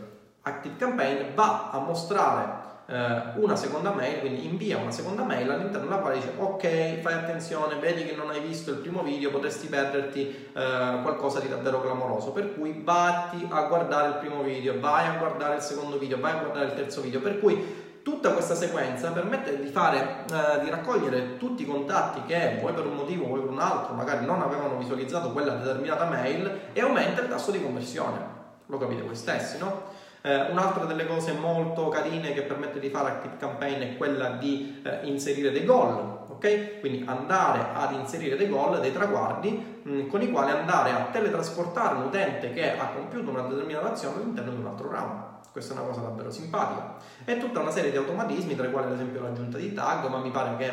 [0.44, 5.88] Active Campaign va a mostrare eh, una seconda mail, quindi invia una seconda mail all'interno
[5.88, 9.68] della quale dice ok, fai attenzione, vedi che non hai visto il primo video, potresti
[9.68, 15.08] perderti eh, qualcosa di davvero clamoroso, per cui vatti a guardare il primo video, vai
[15.08, 18.54] a guardare il secondo video, vai a guardare il terzo video, per cui tutta questa
[18.54, 23.26] sequenza permette di, fare, eh, di raccogliere tutti i contatti che vuoi per un motivo,
[23.26, 27.52] vuoi per un altro, magari non avevano visualizzato quella determinata mail e aumenta il tasso
[27.52, 28.42] di conversione.
[28.68, 30.02] Lo capite voi stessi, no?
[30.22, 34.82] Eh, un'altra delle cose molto carine che permette di fare Active Campaign è quella di
[34.84, 36.80] eh, inserire dei goal, ok?
[36.80, 41.08] Quindi andare ad inserire dei goal, dei traguardi mh, mm, con i quali andare a
[41.12, 45.34] teletrasportare un utente che ha compiuto una determinata azione all'interno di un altro round.
[45.54, 46.96] Questa è una cosa davvero simpatica.
[47.24, 50.18] E tutta una serie di automatismi, tra i quali ad esempio l'aggiunta di tag, ma
[50.18, 50.68] mi pare che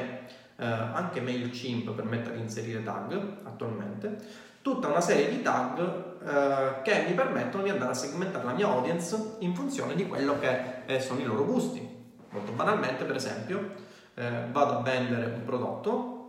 [0.57, 3.13] eh, anche MailChimp permetta di inserire tag
[3.45, 5.79] attualmente tutta una serie di tag
[6.23, 10.39] eh, che mi permettono di andare a segmentare la mia audience in funzione di quello
[10.39, 11.99] che eh, sono i loro gusti.
[12.31, 13.71] Molto banalmente, per esempio,
[14.15, 16.20] eh, vado a vendere un prodotto,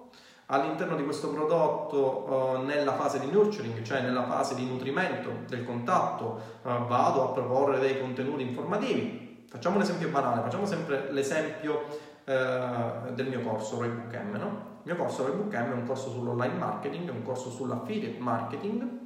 [0.52, 5.66] all'interno di questo prodotto, eh, nella fase di nurturing, cioè nella fase di nutrimento del
[5.66, 9.46] contatto, eh, vado a proporre dei contenuti informativi.
[9.50, 11.86] Facciamo un esempio banale, facciamo sempre l'esempio
[12.26, 14.70] eh, del mio corso Roybook M, no?
[14.84, 19.00] Il mio corso Webbook M è un corso sull'online marketing, è un corso sull'affiliate marketing.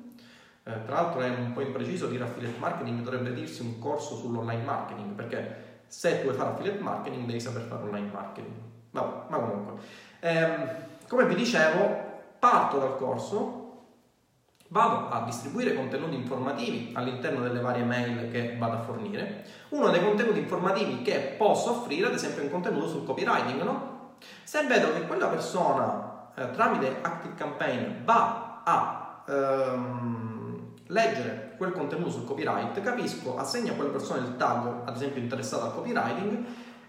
[0.64, 5.12] Tra l'altro è un po' impreciso dire affiliate marketing, dovrebbe dirsi un corso sull'online marketing,
[5.14, 8.56] perché se tu vuoi fare affiliate marketing devi saper fare online marketing.
[8.92, 9.74] Vabbè, ma comunque.
[10.22, 10.70] Ehm,
[11.08, 12.04] come vi dicevo,
[12.40, 13.64] parto dal corso,
[14.70, 19.46] vado a distribuire contenuti informativi all'interno delle varie mail che vado a fornire.
[19.70, 24.16] Uno dei contenuti informativi che posso offrire, ad esempio, è un contenuto sul copywriting, no?
[24.44, 32.10] Se vedo che quella persona eh, tramite Active Campaign va a ehm, leggere quel contenuto
[32.10, 36.46] sul copyright, capisco, assegno a quella persona il tag, ad esempio interessato al copywriting,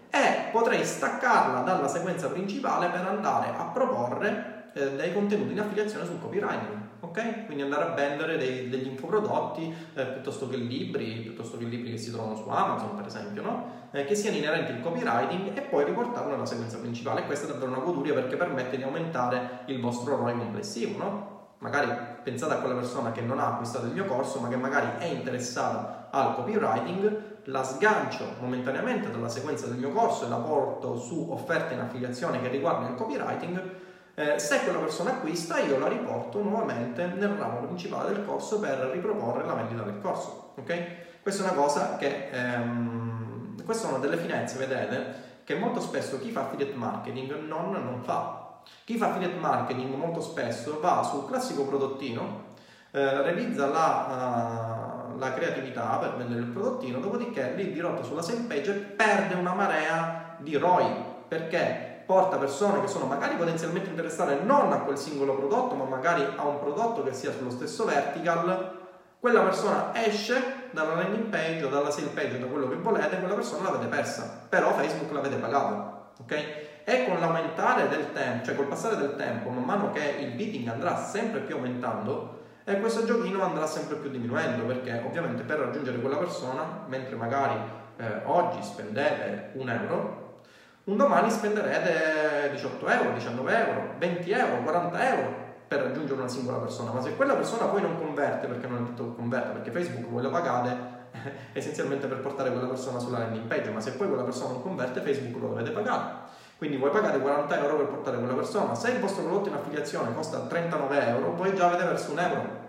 [0.09, 6.05] e potrei staccarla dalla sequenza principale per andare a proporre eh, dei contenuti in affiliazione
[6.05, 7.45] sul copywriting ok?
[7.45, 11.97] Quindi andare a vendere dei, degli infoprodotti eh, piuttosto che libri, piuttosto che libri che
[11.97, 13.75] si trovano su Amazon, per esempio, no?
[13.91, 17.25] Eh, che siano inerenti al copywriting e poi riportarlo nella sequenza principale.
[17.25, 21.36] Questa è davvero una goduria perché permette di aumentare il vostro ROI complessivo, no?
[21.59, 21.91] Magari
[22.23, 25.05] pensate a quella persona che non ha acquistato il mio corso, ma che magari è
[25.05, 31.27] interessata al copywriting, la sgancio momentaneamente dalla sequenza del mio corso e la porto su
[31.31, 33.85] offerte in affiliazione che riguardano il copywriting
[34.19, 38.89] eh, se quella persona acquista, io la riporto nuovamente nel ramo principale del corso per
[38.91, 40.53] riproporre la vendita del corso.
[40.55, 41.21] Ok?
[41.21, 46.31] Questa è una cosa che, ehm, queste sono delle finezze, vedete, che molto spesso chi
[46.31, 48.36] fa affiliate marketing non, non fa.
[48.83, 52.55] Chi fa affiliate marketing molto spesso va sul classico prodottino,
[52.91, 58.45] eh, realizza la, uh, la, creatività per vendere il prodottino, dopodiché lì dirotto sulla same
[58.47, 60.85] page perde una marea di ROI
[61.27, 66.25] perché porta persone che sono magari potenzialmente interessate non a quel singolo prodotto, ma magari
[66.37, 68.77] a un prodotto che sia sullo stesso vertical,
[69.19, 73.19] quella persona esce dalla landing page o dalla sale page o da quello che volete,
[73.19, 76.66] quella persona l'avete persa, però Facebook l'avete pagata, ok?
[76.89, 80.69] E con l'aumentare del tempo, cioè col passare del tempo, man mano che il bidding
[80.69, 85.99] andrà sempre più aumentando, e questo giochino andrà sempre più diminuendo, perché ovviamente per raggiungere
[85.99, 87.55] quella persona, mentre magari
[87.97, 90.43] eh, oggi spendete un euro,
[90.85, 95.33] un domani spenderete 18 euro, 19 euro, 20 euro, 40 euro
[95.67, 98.87] per raggiungere una singola persona, ma se quella persona poi non converte, perché non è
[98.87, 100.77] detto converte, perché Facebook voi la pagate
[101.51, 105.01] essenzialmente per portare quella persona sulla landing page, ma se poi quella persona non converte,
[105.01, 106.26] Facebook lo dovete pagare.
[106.57, 110.13] Quindi voi pagate 40 euro per portare quella persona, se il vostro prodotto in affiliazione
[110.15, 112.65] costa 39 euro, voi già avete perso un euro.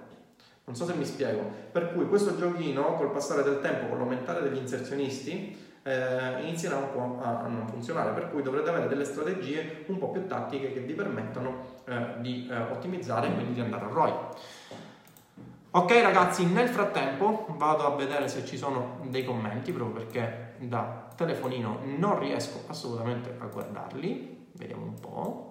[0.64, 1.40] Non so se mi spiego.
[1.72, 6.92] Per cui questo giochino, col passare del tempo, con l'aumentare degli inserzionisti, eh, inizierà un
[6.92, 10.80] po' a, non funzionare, per cui dovrete avere delle strategie un po' più tattiche che
[10.80, 14.12] vi permettono eh, di eh, ottimizzare e quindi di andare a ROI.
[15.70, 21.07] Ok ragazzi, nel frattempo vado a vedere se ci sono dei commenti, proprio perché da
[21.18, 24.46] telefonino non riesco assolutamente a guardarli.
[24.52, 25.48] Vediamo un po'.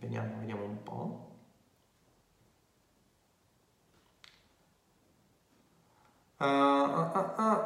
[0.00, 1.28] vediamo, vediamo un po'.
[6.38, 7.58] Uh, uh, uh,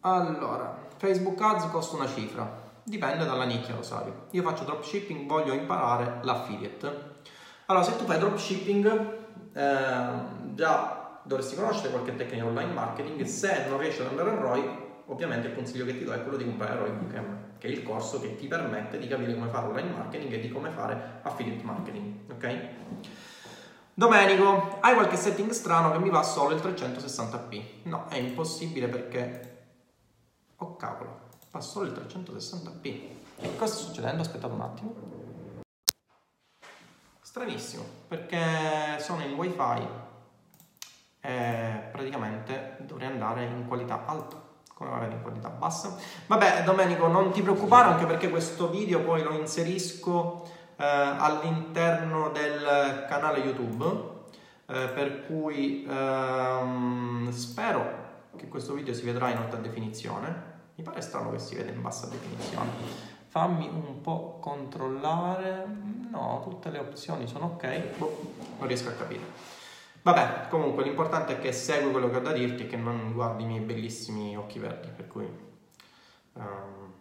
[0.00, 2.48] allora, Facebook Ads costa una cifra,
[2.84, 4.26] dipende dalla nicchia, Rosario.
[4.30, 7.14] Io faccio dropshipping, voglio imparare l'affiliate.
[7.66, 10.08] Allora, se tu fai dropshipping, eh,
[10.54, 10.95] già
[11.26, 13.22] dovresti conoscere qualche tecnica online marketing.
[13.24, 14.68] Se non riesci ad andare a ROI,
[15.06, 17.82] ovviamente il consiglio che ti do è quello di comprare ROI Bootcamp, che è il
[17.82, 21.64] corso che ti permette di capire come fare online marketing e di come fare affiliate
[21.64, 22.30] marketing.
[22.30, 22.58] Ok?
[23.92, 27.64] Domenico, hai qualche setting strano che mi va solo il 360p?
[27.84, 29.54] No, è impossibile perché
[30.58, 32.82] Oh cavolo, fa solo il 360p.
[33.40, 34.22] Che cosa sta succedendo?
[34.22, 34.94] Aspettate un attimo.
[37.20, 39.86] Stranissimo, perché sono in wifi
[41.26, 44.40] e praticamente dovrei andare in qualità alta.
[44.72, 45.96] Come va in qualità bassa?
[46.26, 53.06] Vabbè, Domenico, non ti preoccupare anche perché questo video poi lo inserisco eh, all'interno del
[53.08, 54.14] canale YouTube.
[54.68, 58.04] Eh, per cui ehm, spero
[58.36, 60.54] che questo video si vedrà in alta definizione.
[60.76, 62.70] Mi pare strano che si veda in bassa definizione.
[63.28, 65.64] Fammi un po' controllare.
[66.10, 67.96] No, tutte le opzioni sono ok.
[67.96, 68.20] Boh,
[68.58, 69.55] non riesco a capire.
[70.06, 73.42] Vabbè, comunque l'importante è che segui quello che ho da dirti e che non guardi
[73.42, 75.28] i miei bellissimi occhi verdi, per cui
[76.34, 76.92] um,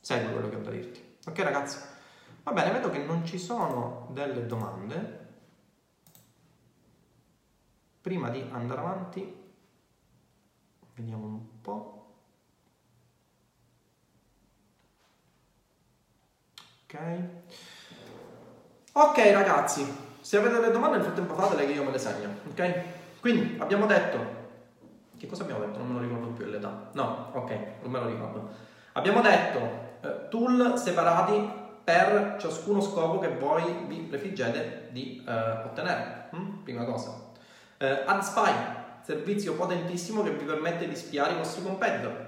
[0.00, 1.18] segui quello che ho da dirti.
[1.26, 1.78] Ok ragazzi?
[2.44, 5.24] Va bene, vedo che non ci sono delle domande.
[8.00, 9.44] Prima di andare avanti
[10.96, 12.06] Vediamo un po'.
[16.84, 16.96] Ok.
[18.92, 22.74] Ok ragazzi, se avete delle domande nel frattempo fatele che io me le segno, ok?
[23.20, 24.18] Quindi abbiamo detto
[25.16, 25.78] che cosa abbiamo detto?
[25.78, 26.88] Non me lo ricordo più l'età.
[26.94, 27.50] No, ok,
[27.82, 28.48] non me lo ricordo.
[28.94, 29.58] Abbiamo detto
[30.00, 31.48] eh, tool separati
[31.84, 36.28] per ciascuno scopo che voi vi prefiggete di eh, ottenere.
[36.34, 36.64] Mm?
[36.64, 37.12] Prima cosa.
[37.76, 38.50] Eh, AdSpy,
[39.02, 42.26] servizio potentissimo che vi permette di spiare i vostri competitor.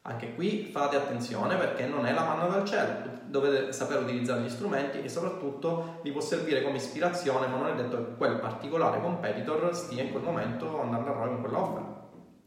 [0.00, 4.48] Anche qui fate attenzione perché non è la manna dal cielo, dovete sapere utilizzare gli
[4.48, 9.00] strumenti e soprattutto vi può servire come ispirazione, ma non è detto che quel particolare
[9.00, 11.82] competitor stia in quel momento andando a ROI con quell'offer.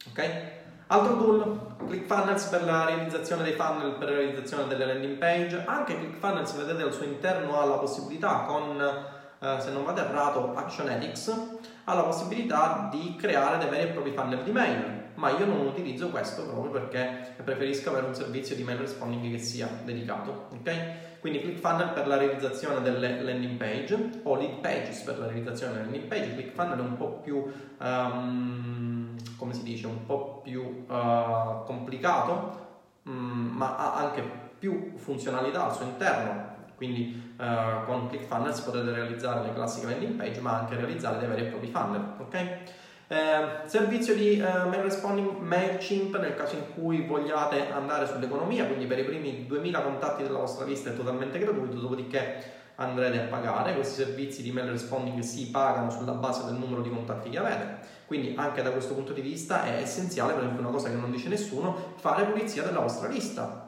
[0.09, 0.41] Ok?
[0.87, 5.61] Altro tool, ClickFunnels per la realizzazione dei funnel, per la realizzazione delle landing page.
[5.65, 10.53] Anche ClickFunnels, vedete, al suo interno ha la possibilità con, eh, se non vado errato,
[10.55, 15.45] Actionetics, ha la possibilità di creare dei veri e propri funnel di mail, ma io
[15.45, 20.47] non utilizzo questo proprio perché preferisco avere un servizio di mail responding che sia dedicato,
[20.53, 21.19] ok?
[21.19, 25.83] Quindi ClickFunnel per la realizzazione delle landing page o lead pages per la realizzazione delle
[25.85, 27.43] landing page, ClickFunnel è un po' più,
[27.79, 32.65] um, come si dice, un po' più uh, complicato,
[33.03, 34.23] um, ma ha anche
[34.59, 40.39] più funzionalità al suo interno quindi uh, con ClickFunnels potete realizzare le classiche landing page,
[40.41, 42.13] ma anche realizzare dei veri e propri funnel.
[42.19, 42.59] Okay?
[43.09, 48.85] Eh, servizio di uh, mail responding MailChimp nel caso in cui vogliate andare sull'economia, quindi
[48.85, 53.73] per i primi 2000 contatti della vostra lista è totalmente gratuito, dopodiché andrete a pagare.
[53.75, 57.95] Questi servizi di mail responding si pagano sulla base del numero di contatti che avete.
[58.05, 61.09] Quindi anche da questo punto di vista è essenziale, per esempio una cosa che non
[61.09, 63.66] dice nessuno, fare pulizia della vostra lista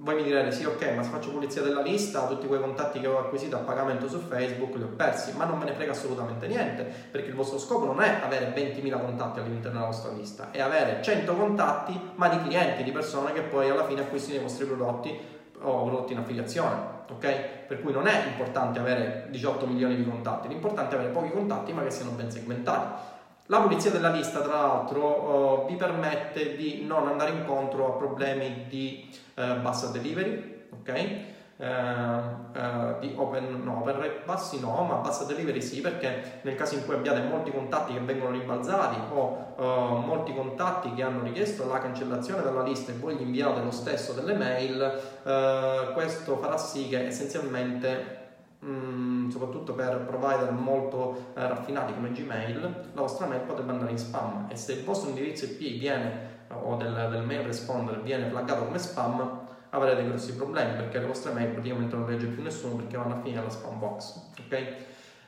[0.00, 3.08] voi mi direte sì ok ma se faccio pulizia della lista tutti quei contatti che
[3.08, 6.46] ho acquisito a pagamento su Facebook li ho persi ma non me ne frega assolutamente
[6.46, 10.60] niente perché il vostro scopo non è avere 20.000 contatti all'interno della vostra lista è
[10.60, 14.66] avere 100 contatti ma di clienti di persone che poi alla fine acquistino i vostri
[14.66, 15.18] prodotti
[15.60, 17.66] o prodotti in affiliazione ok?
[17.66, 21.72] Per cui non è importante avere 18 milioni di contatti l'importante è avere pochi contatti
[21.72, 23.16] ma che siano ben segmentati
[23.48, 28.66] la pulizia della lista, tra l'altro, uh, vi permette di non andare incontro a problemi
[28.68, 31.36] di uh, bassa delivery, ok?
[31.56, 36.84] Uh, di open, no, open bassi no, ma bassa delivery sì, perché nel caso in
[36.84, 39.56] cui abbiate molti contatti che vengono rimbalzati o
[40.04, 44.12] molti contatti che hanno richiesto la cancellazione dalla lista e voi gli inviate lo stesso
[44.12, 48.17] delle mail, questo farà sì che essenzialmente
[48.64, 52.60] Mm, soprattutto per provider molto eh, raffinati come Gmail,
[52.92, 56.74] la vostra mail potrebbe andare in spam e se il vostro indirizzo IP viene o
[56.74, 61.50] del, del mail responder viene flaggato come spam avrete grossi problemi perché le vostre mail
[61.50, 64.30] praticamente non legge più nessuno perché vanno a finire alla spam box.
[64.46, 64.74] Okay?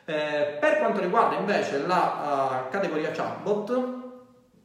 [0.07, 3.99] Eh, per quanto riguarda invece la uh, categoria chatbot,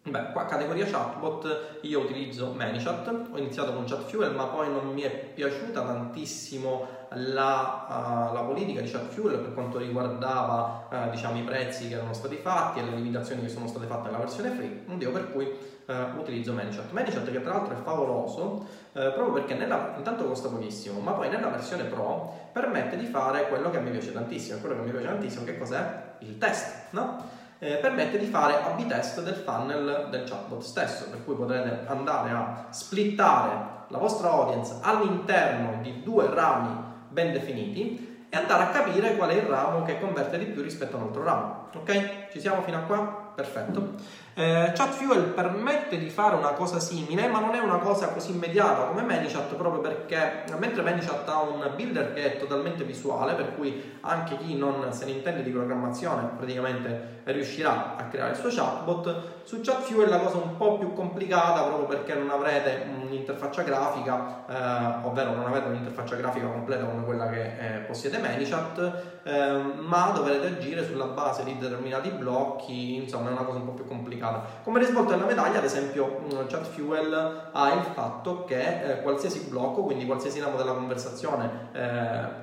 [0.08, 5.02] Beh, qua categoria chatbot io utilizzo ManyChat, ho iniziato con ChatFuel ma poi non mi
[5.02, 11.44] è piaciuta tantissimo la, uh, la politica di ChatFuel per quanto riguardava uh, diciamo, i
[11.44, 14.84] prezzi che erano stati fatti e le limitazioni che sono state fatte nella versione free,
[14.86, 16.92] motivo per cui uh, utilizzo ManyChat.
[16.92, 21.50] ManyChat che tra l'altro è favoloso proprio perché nella, intanto costa pochissimo, ma poi nella
[21.50, 24.60] versione Pro permette di fare quello che mi piace tantissimo.
[24.60, 26.02] Quello che mi piace tantissimo che cos'è?
[26.20, 27.44] Il test, no?
[27.60, 32.30] eh, permette di fare A-B test del funnel del chatbot stesso, per cui potrete andare
[32.30, 36.85] a splittare la vostra audience all'interno di due rami
[37.16, 40.98] ben definiti e andare a capire qual è il ramo che converte di più rispetto
[40.98, 41.70] a un altro ramo.
[41.74, 42.32] Ok?
[42.32, 43.32] Ci siamo fino a qua?
[43.34, 43.94] Perfetto.
[44.38, 48.84] Eh, ChatFuel permette di fare una cosa simile, ma non è una cosa così immediata
[48.84, 53.98] come ManyChat, proprio perché mentre ManyChat ha un builder che è totalmente visuale, per cui
[54.02, 59.44] anche chi non se ne intende di programmazione praticamente riuscirà a creare il suo chatbot,
[59.44, 64.44] su ChatFuel la cosa è un po' più complicata proprio perché non avrete un'interfaccia grafica,
[64.50, 70.12] eh, ovvero non avete un'interfaccia grafica completa come quella che eh, possiede ManyChat, eh, ma
[70.14, 74.24] dovrete agire sulla base di determinati blocchi, insomma è una cosa un po' più complicata
[74.26, 74.64] complicata.
[74.64, 79.84] Come risvolto della medaglia, ad esempio, mm, ChatFuel ha il fatto che eh, qualsiasi blocco,
[79.84, 81.80] quindi qualsiasi ramo della conversazione, eh,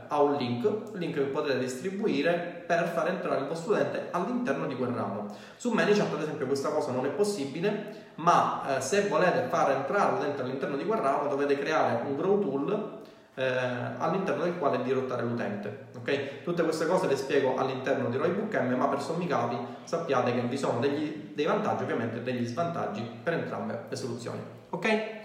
[0.09, 4.77] ha un link, link che potete distribuire per far entrare il vostro utente all'interno di
[4.77, 5.27] quel ramo.
[5.57, 10.13] Su ManyChat, ad esempio, questa cosa non è possibile, ma eh, se volete far entrare
[10.13, 13.01] l'utente all'interno di quel ramo, dovete creare un grow tool
[13.35, 13.45] eh,
[13.99, 15.87] all'interno del quale dirottare l'utente.
[15.99, 16.43] Okay?
[16.43, 20.41] Tutte queste cose le spiego all'interno di Roybook M, ma per sommi capi sappiate che
[20.43, 24.41] vi sono degli, dei vantaggi ovviamente e degli svantaggi per entrambe le soluzioni.
[24.71, 25.21] Ok?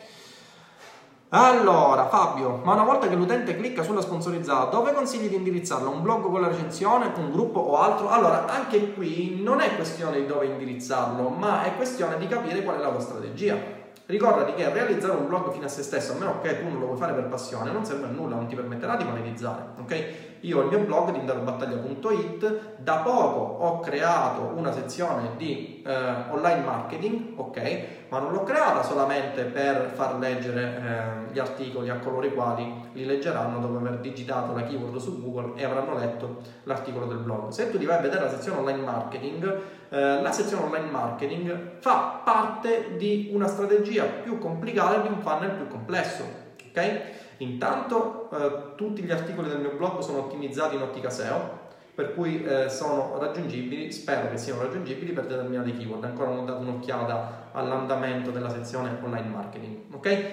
[1.30, 5.89] Allora, Fabio, ma una volta che l'utente clicca sulla sponsorizzata, dove consigli di indirizzarlo?
[5.89, 8.08] Un blog con la recensione, un gruppo o altro?
[8.08, 12.78] Allora, anche qui non è questione di dove indirizzarlo, ma è questione di capire qual
[12.78, 13.76] è la vostra strategia.
[14.08, 16.86] Ricordati che realizzare un blog fino a se stesso, a meno che tu non lo
[16.86, 20.26] vuoi fare per passione, non serve a nulla, non ti permetterà di monetizzare, ok?
[20.42, 25.96] Io ho il mio blog tindarobattaglia.it, da poco ho creato una sezione di eh,
[26.30, 27.82] online marketing, ok?
[28.10, 32.90] Ma non l'ho creata solamente per far leggere eh, gli articoli a coloro i quali
[32.94, 37.50] li leggeranno dopo aver digitato la keyword su Google e avranno letto l'articolo del blog.
[37.50, 39.60] Se tu ti vai a vedere la sezione online marketing,
[39.90, 45.52] eh, la sezione online marketing fa parte di una strategia più complicata di un funnel
[45.52, 46.24] più complesso,
[46.70, 47.26] ok?
[47.38, 52.44] Intanto eh, tutti gli articoli del mio blog sono ottimizzati in ottica SEO, per cui
[52.44, 56.04] eh, sono raggiungibili, spero che siano raggiungibili per determinati keyword.
[56.04, 59.78] Ancora non ho dato un'occhiata all'andamento della sezione online marketing.
[59.94, 60.26] Ok?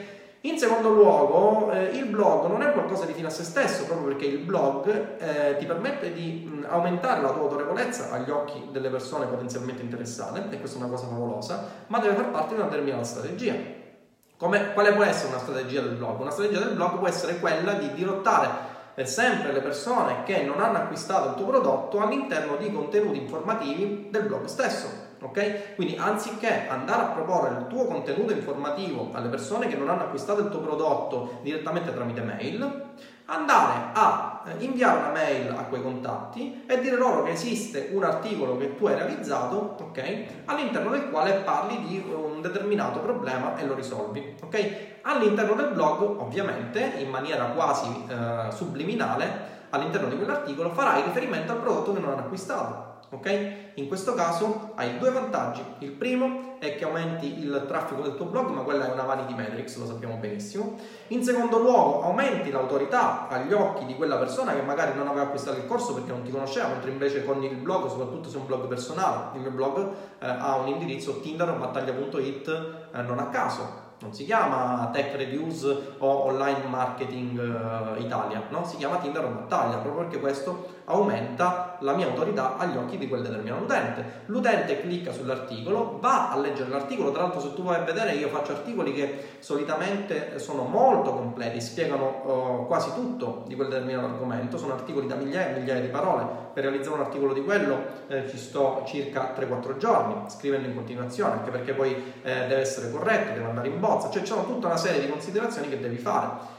[0.43, 4.09] In secondo luogo, eh, il blog non è qualcosa di fine a se stesso, proprio
[4.09, 8.91] perché il blog eh, ti permette di mh, aumentare la tua autorevolezza agli occhi delle
[8.91, 12.69] persone potenzialmente interessate, e questa è una cosa favolosa, ma deve far parte di una
[12.69, 13.55] determinata strategia.
[14.37, 16.19] Come, quale può essere una strategia del blog?
[16.21, 20.61] Una strategia del blog può essere quella di dirottare eh, sempre le persone che non
[20.61, 25.03] hanno acquistato il tuo prodotto all'interno di contenuti informativi del blog stesso.
[25.21, 25.77] Ok?
[25.77, 30.41] Quindi anziché andare a proporre il tuo contenuto informativo alle persone che non hanno acquistato
[30.41, 32.83] il tuo prodotto direttamente tramite mail,
[33.27, 38.05] andare a eh, inviare una mail a quei contatti e dire loro che esiste un
[38.05, 40.25] articolo che tu hai realizzato, ok?
[40.45, 44.77] All'interno del quale parli di un determinato problema e lo risolvi, ok?
[45.03, 51.59] All'interno del blog, ovviamente, in maniera quasi eh, subliminale, all'interno di quell'articolo farai riferimento al
[51.59, 52.84] prodotto che non hanno acquistato
[53.15, 53.53] ok?
[53.75, 55.63] In questo caso hai due vantaggi.
[55.79, 59.35] Il primo è che aumenti il traffico del tuo blog, ma quella è una vanity
[59.35, 60.79] metrics, lo sappiamo benissimo.
[61.09, 65.59] In secondo luogo, aumenti l'autorità agli occhi di quella persona che magari non aveva acquistato
[65.59, 68.47] il corso perché non ti conosceva, mentre invece con il blog, soprattutto se è un
[68.47, 69.79] blog personale, il mio blog
[70.19, 72.49] eh, ha un indirizzo tinderbattaglia.it
[72.93, 75.63] eh, non a caso non si chiama Tech Reviews
[75.99, 78.67] o Online Marketing uh, Italia, no?
[78.67, 83.09] si chiama Tinder o Battaglia, proprio perché questo aumenta la mia autorità agli occhi di
[83.09, 84.05] quel determinato utente.
[84.27, 88.29] L'utente clicca sull'articolo, va a leggere l'articolo, tra l'altro se tu vai a vedere io
[88.29, 94.59] faccio articoli che solitamente sono molto completi, spiegano uh, quasi tutto di quel determinato argomento,
[94.59, 98.29] sono articoli da migliaia e migliaia di parole, per realizzare un articolo di quello eh,
[98.29, 101.93] ci sto circa 3-4 giorni, scrivendo in continuazione, anche perché poi
[102.23, 105.69] eh, deve essere corretto, deve andare in bozza, cioè c'è tutta una serie di considerazioni
[105.69, 106.53] che devi fare.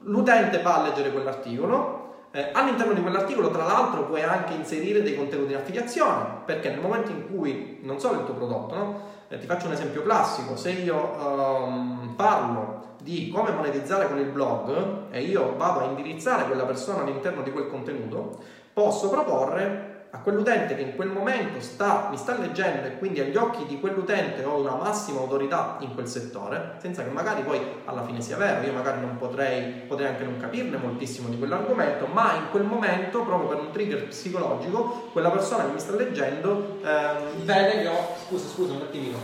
[0.00, 2.02] L'utente va a leggere quell'articolo,
[2.32, 6.80] eh, all'interno di quell'articolo, tra l'altro, puoi anche inserire dei contenuti di affiliazione, perché nel
[6.80, 9.00] momento in cui, non solo il tuo prodotto, no?
[9.28, 14.26] eh, ti faccio un esempio classico, se io um, parlo di come monetizzare con il
[14.26, 18.38] blog e io vado a indirizzare quella persona all'interno di quel contenuto,
[18.72, 23.34] posso proporre a quell'utente che in quel momento sta, mi sta leggendo e quindi agli
[23.36, 28.04] occhi di quell'utente ho una massima autorità in quel settore, senza che magari poi alla
[28.04, 32.34] fine sia vero, io magari non potrei, potrei anche non capirne moltissimo di quell'argomento, ma
[32.34, 37.44] in quel momento, proprio per un trigger psicologico, quella persona che mi sta leggendo ehm,
[37.44, 38.14] vede che ho...
[38.24, 39.18] Scusa, scusa un attimino.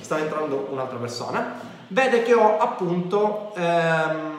[0.00, 1.60] Sta entrando un'altra persona.
[1.88, 4.36] Vede che ho appunto ehm,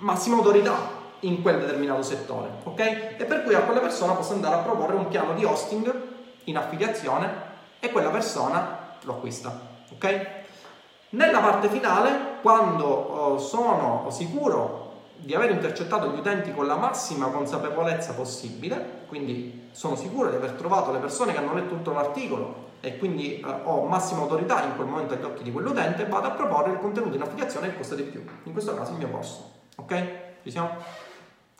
[0.00, 2.80] massima autorità in quel determinato settore, ok?
[3.18, 5.92] E per cui a quella persona posso andare a proporre un piano di hosting
[6.44, 7.50] in affiliazione
[7.80, 9.58] e quella persona lo acquista,
[9.92, 10.26] ok?
[11.10, 17.26] Nella parte finale, quando oh, sono sicuro di aver intercettato gli utenti con la massima
[17.26, 22.70] consapevolezza possibile, quindi sono sicuro di aver trovato le persone che hanno letto tutto l'articolo
[22.80, 26.30] e quindi eh, ho massima autorità in quel momento agli occhi di quell'utente, vado a
[26.32, 29.50] proporre il contenuto in affiliazione che costa di più, in questo caso il mio corso,
[29.76, 30.06] ok?
[30.42, 30.70] Ci siamo?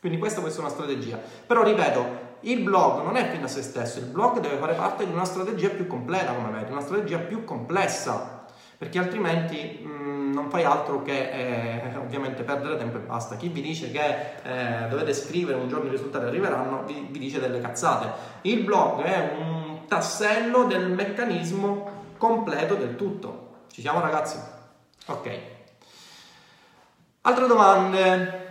[0.03, 1.17] Quindi questa può essere una strategia.
[1.47, 5.07] Però ripeto, il blog non è fine a se stesso, il blog deve fare parte
[5.07, 8.47] di una strategia più completa, come vedi, una strategia più complessa,
[8.77, 13.37] perché altrimenti mh, non fai altro che eh, ovviamente perdere tempo e basta.
[13.37, 17.39] Chi vi dice che eh, dovete scrivere un giorno i risultati arriveranno, vi, vi dice
[17.39, 18.11] delle cazzate.
[18.41, 23.67] Il blog è un tassello del meccanismo completo del tutto.
[23.71, 24.37] Ci siamo ragazzi?
[25.07, 25.39] Ok.
[27.21, 28.42] Altre domande?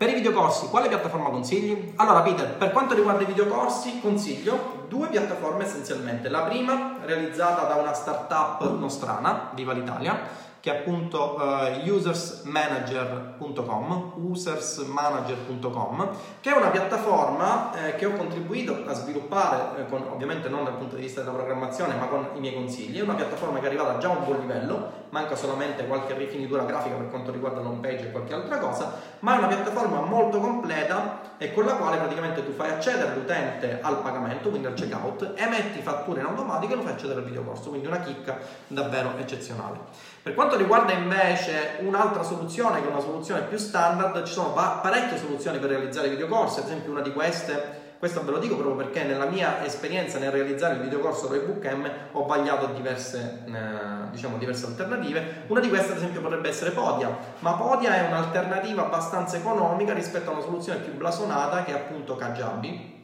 [0.00, 1.92] Per i videocorsi, quale piattaforma consigli?
[1.96, 6.30] Allora, Peter, per quanto riguarda i videocorsi, consiglio due piattaforme essenzialmente.
[6.30, 10.18] La prima, realizzata da una startup nostrana, Viva l'Italia,
[10.60, 18.92] che è appunto uh, usersmanager.com, usersmanager.com, che è una piattaforma eh, che ho contribuito a
[18.92, 22.54] sviluppare, eh, con, ovviamente non dal punto di vista della programmazione, ma con i miei
[22.54, 22.98] consigli.
[22.98, 26.64] È una piattaforma che è arrivata già a un buon livello, manca solamente qualche rifinitura
[26.64, 30.40] grafica per quanto riguarda l'home page e qualche altra cosa, ma è una piattaforma molto
[30.40, 35.32] completa e con la quale praticamente tu fai accedere l'utente al pagamento, quindi al checkout,
[35.36, 38.36] emetti fatture in automatico e lo fai accedere al videocorso, quindi una chicca
[38.66, 40.08] davvero eccezionale.
[40.22, 45.16] Per quanto riguarda invece un'altra soluzione, che è una soluzione più standard, ci sono parecchie
[45.16, 49.04] soluzioni per realizzare videocorsi, ad esempio una di queste questo ve lo dico proprio perché
[49.04, 54.64] nella mia esperienza nel realizzare il videocorso Roybook M ho vagliato diverse, eh, diciamo, diverse
[54.64, 55.44] alternative.
[55.48, 60.30] Una di queste, ad esempio, potrebbe essere Podia, ma Podia è un'alternativa abbastanza economica rispetto
[60.30, 62.99] a una soluzione più blasonata che è appunto Kajabi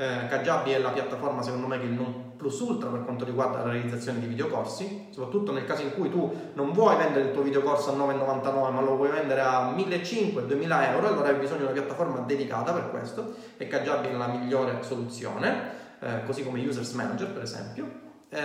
[0.00, 3.26] eh, Kajabi è la piattaforma secondo me che è il non plus ultra per quanto
[3.26, 7.32] riguarda la realizzazione di videocorsi, soprattutto nel caso in cui tu non vuoi vendere il
[7.32, 11.64] tuo videocorso a 9,99 ma lo vuoi vendere a 1.500-2.000 euro, allora hai bisogno di
[11.64, 15.70] una piattaforma dedicata per questo e Kajabi è la migliore soluzione,
[16.00, 18.08] eh, così come Users Manager per esempio.
[18.30, 18.38] Eh,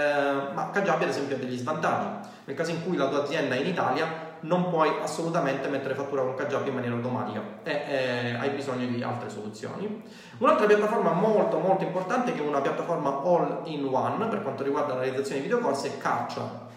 [0.53, 2.27] ma Kajabi ad esempio ha degli svantaggi.
[2.43, 6.21] Nel caso in cui la tua azienda è in Italia, non puoi assolutamente mettere fattura
[6.21, 10.03] con Kajabi in maniera automatica e eh, hai bisogno di altre soluzioni.
[10.37, 14.93] Un'altra piattaforma molto molto importante che è una piattaforma all in one per quanto riguarda
[14.93, 16.67] la realizzazione di videocorsi è Carcia.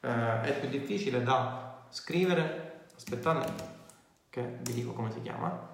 [0.00, 3.52] Eh, è più difficile da scrivere, aspettate
[4.30, 5.70] che vi dico come si chiama.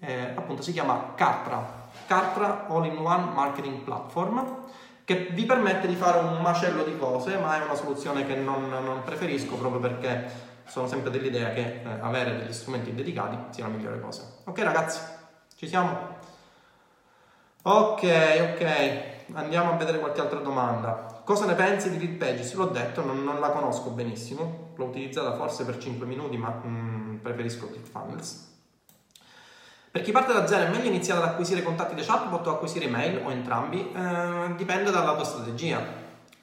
[0.00, 4.66] Eh, appunto si chiama Cartra, Cartra All in One Marketing Platform
[5.08, 8.68] che vi permette di fare un macello di cose, ma è una soluzione che non,
[8.68, 10.30] non preferisco proprio perché
[10.66, 14.24] sono sempre dell'idea che eh, avere degli strumenti dedicati sia la migliore cosa.
[14.44, 15.00] Ok ragazzi,
[15.56, 15.96] ci siamo?
[17.62, 18.02] Ok,
[18.52, 19.02] ok,
[19.32, 21.22] andiamo a vedere qualche altra domanda.
[21.24, 22.52] Cosa ne pensi di Lead Pages?
[22.52, 27.16] L'ho detto, non, non la conosco benissimo, l'ho utilizzata forse per 5 minuti, ma mm,
[27.16, 28.57] preferisco ClickFunnels.
[29.90, 32.84] Per chi parte da zero è meglio iniziare ad acquisire contatti da chatbot o acquisire
[32.84, 33.90] email o entrambi?
[33.94, 35.80] Eh, dipende dalla tua strategia.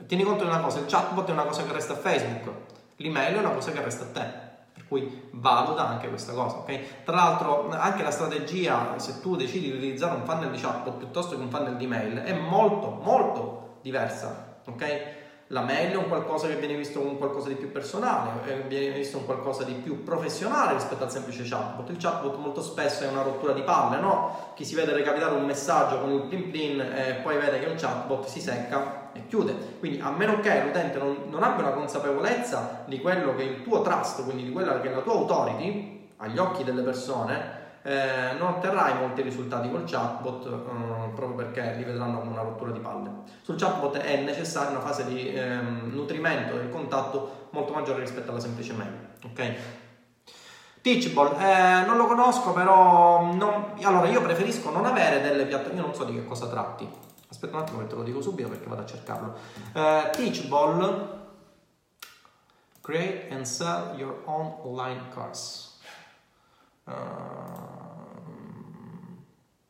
[0.08, 2.50] Tieni conto di una cosa, il chatbot è una cosa che resta a Facebook,
[2.98, 4.44] l'email è una cosa che resta a te.
[4.74, 7.04] Per cui valuta anche questa cosa, ok?
[7.06, 11.36] Tra l'altro anche la strategia, se tu decidi di utilizzare un funnel di chatbot piuttosto
[11.36, 15.25] che un funnel di mail, è molto, molto diversa, ok?
[15.50, 18.96] La mail è un qualcosa che viene visto come qualcosa di più personale, eh, viene
[18.96, 21.88] visto come qualcosa di più professionale rispetto al semplice chatbot.
[21.92, 24.54] Il chatbot molto spesso è una rottura di palle, no?
[24.56, 27.76] Chi si vede recapitare un messaggio con il plin plin e poi vede che un
[27.78, 29.54] chatbot si secca e chiude.
[29.78, 33.62] Quindi a meno che l'utente non, non abbia una consapevolezza di quello che è il
[33.62, 37.55] tuo trust, quindi di quella che è la tua authority, agli occhi delle persone,
[37.86, 42.72] eh, non otterrai molti risultati col chatbot eh, proprio perché li vedranno come una rottura
[42.72, 43.12] di palle.
[43.44, 48.40] Sul chatbot è necessaria una fase di ehm, nutrimento del contatto molto maggiore rispetto alla
[48.40, 48.92] semplice mail.
[49.26, 49.56] Ok?
[50.82, 53.74] Teachable, eh, non lo conosco però non...
[53.84, 56.90] allora io preferisco non avere delle piattaforme, io non so di che cosa tratti.
[57.30, 59.36] Aspetta un attimo che te lo dico subito perché vado a cercarlo.
[59.74, 61.10] Uh, teachable,
[62.82, 65.74] create and sell your own online course.
[66.86, 67.65] Uh,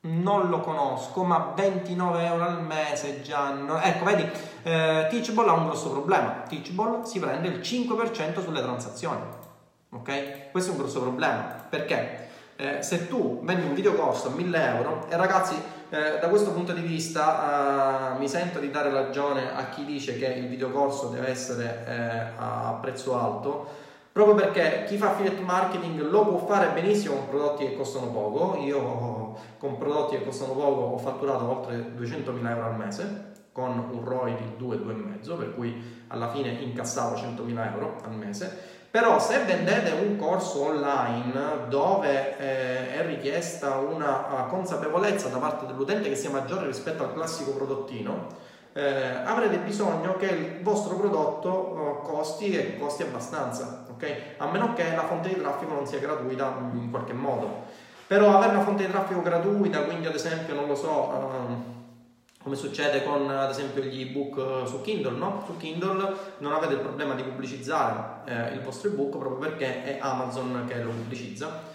[0.06, 3.51] Non lo conosco, ma 29 euro al mese già.
[3.53, 3.80] No.
[3.80, 4.24] Ecco, vedi,
[4.64, 6.43] eh, Teachable ha un grosso problema.
[6.47, 9.22] Teachable si prende il 5% sulle transazioni.
[9.89, 10.51] Ok?
[10.51, 11.66] Questo è un grosso problema.
[11.68, 12.28] Perché?
[12.56, 15.56] Eh, se tu vendi un videocorso a 1000 euro, e ragazzi,
[15.89, 20.18] eh, da questo punto di vista eh, mi sento di dare ragione a chi dice
[20.18, 23.84] che il videocorso deve essere eh, a prezzo alto
[24.16, 28.58] proprio perché chi fa affiliate marketing lo può fare benissimo con prodotti che costano poco.
[28.64, 29.24] Io
[29.58, 34.36] con prodotti che costano poco ho fatturato oltre 200.000 euro al mese con un ROI
[34.36, 38.74] di 2, 2,5, per cui alla fine incassavo 100.000 euro al mese.
[38.92, 46.10] Però se vendete un corso online dove eh, è richiesta una consapevolezza da parte dell'utente
[46.10, 48.28] che sia maggiore rispetto al classico prodottino,
[48.74, 54.36] eh, avrete bisogno che il vostro prodotto eh, costi e costi abbastanza ok?
[54.38, 57.64] A meno che la fonte di traffico non sia gratuita in qualche modo.
[58.08, 61.74] Però avere una fonte di traffico gratuita, quindi ad esempio, non lo so, uh,
[62.45, 65.41] come succede con ad esempio gli ebook su Kindle, no?
[65.47, 69.97] Su Kindle non avete il problema di pubblicizzare eh, il vostro ebook proprio perché è
[69.99, 71.74] Amazon che lo pubblicizza.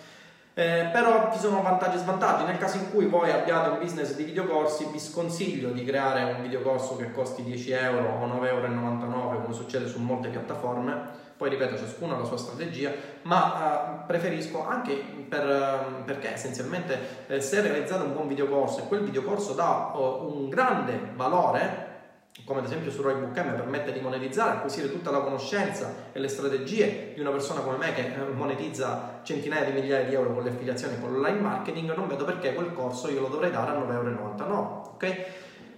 [0.54, 2.44] Eh, però ci sono vantaggi e svantaggi.
[2.44, 6.42] Nel caso in cui voi abbiate un business di videocorsi, vi sconsiglio di creare un
[6.42, 11.78] videocorso che costi 10 euro o 9,99 euro, come succede su molte piattaforme poi ripeto,
[11.78, 17.62] ciascuno ha la sua strategia, ma uh, preferisco anche per, uh, perché essenzialmente eh, se
[17.62, 21.88] realizzate un buon videocorso e quel videocorso dà uh, un grande valore,
[22.44, 26.28] come ad esempio su Roybook M permette di monetizzare, acquisire tutta la conoscenza e le
[26.28, 30.42] strategie di una persona come me che eh, monetizza centinaia di migliaia di euro con
[30.42, 33.74] le affiliazioni con l'online marketing, non vedo perché quel corso io lo dovrei dare a
[33.78, 35.26] 9,99 euro, ok?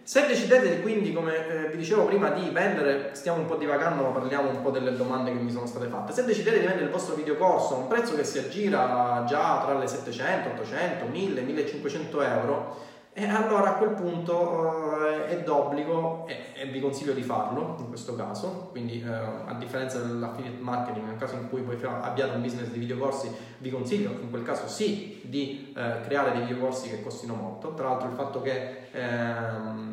[0.04, 4.08] Se decidete quindi, come eh, vi dicevo prima, di vendere, stiamo un po' divagando ma
[4.08, 6.90] parliamo un po' delle domande che mi sono state fatte, se decidete di vendere il
[6.90, 12.22] vostro videocorso a un prezzo che si aggira già tra le 700, 800, 1000, 1500
[12.22, 17.76] euro, e allora a quel punto eh, è d'obbligo e, e, vi consiglio di farlo
[17.78, 22.34] in questo caso, quindi eh, a differenza dell'affiliate marketing, nel caso in cui voi abbiate
[22.34, 26.88] un business di videocorsi, vi consiglio in quel caso sì di eh, creare dei videocorsi
[26.88, 27.74] che costino molto.
[27.74, 29.91] Tra l'altro il fatto che ehm,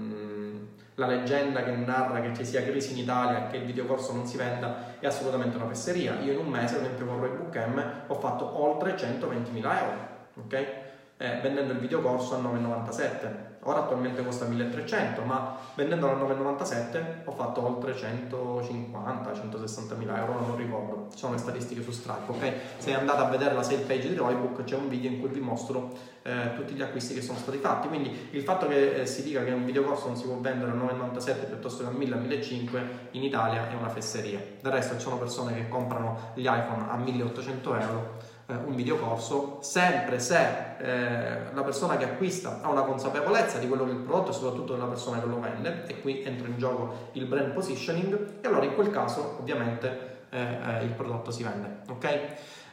[0.99, 4.27] la leggenda che narra che ci sia crisi in Italia e che il videocorso non
[4.27, 6.19] si venda è assolutamente una fesseria.
[6.19, 10.07] Io in un mese, ad esempio con Roybook M, ho fatto oltre 120.000 euro,
[10.45, 10.87] ok?
[11.19, 13.48] eh, vendendo il videocorso a 9,97.
[13.63, 20.55] Ora attualmente costa 1300, ma vendendolo a 9,97 ho fatto oltre 150-160 mila euro, non
[20.55, 21.07] ricordo.
[21.13, 22.53] Sono le statistiche su Stripe, ok?
[22.77, 25.41] Se andate a vedere la sale page di Roybook c'è un video in cui vi
[25.41, 25.91] mostro
[26.21, 27.89] eh, tutti gli acquisti che sono stati fatti.
[27.89, 30.75] Quindi il fatto che eh, si dica che un videocorso non si può vendere a
[30.75, 32.81] 9,97 piuttosto che a 1000-1500
[33.11, 34.41] in Italia è una fesseria.
[34.61, 39.59] Del resto ci sono persone che comprano gli iPhone a 1800 euro eh, un videocorso,
[39.61, 40.37] sempre se
[40.79, 44.33] eh, la persona che acquista ha una consapevolezza di quello che è il prodotto e
[44.33, 48.47] soprattutto della persona che lo vende, e qui entra in gioco il brand positioning, e
[48.47, 51.81] allora in quel caso ovviamente eh, eh il prodotto si vende.
[51.89, 52.19] Ok?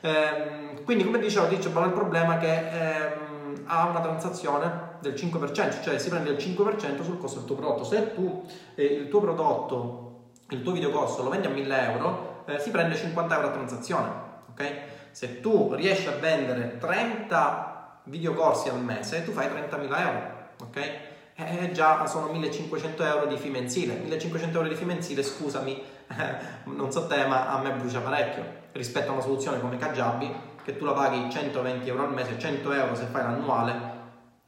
[0.00, 5.98] Ehm, quindi come dicevo, Teachable il problema che ehm, ha una transazione del 5%, cioè
[5.98, 7.84] si prende il 5% sul costo del tuo prodotto.
[7.84, 12.58] Se tu eh, il tuo prodotto, il tuo videocorso lo vendi a 1000 euro, eh,
[12.60, 14.10] si prende 50 euro a transazione.
[14.50, 14.94] Ok?
[15.16, 20.20] Se tu riesci a vendere 30 videocorsi al mese, tu fai 30.000 euro,
[20.60, 20.76] ok?
[20.76, 21.00] E
[21.36, 23.94] eh, già sono 1500 euro di fee mensile.
[23.94, 25.82] 1500 euro di fee mensile, scusami,
[26.64, 30.76] non so te, ma a me brucia parecchio rispetto a una soluzione come Kajabi che
[30.76, 33.94] tu la paghi 120 euro al mese, 100 euro se fai l'annuale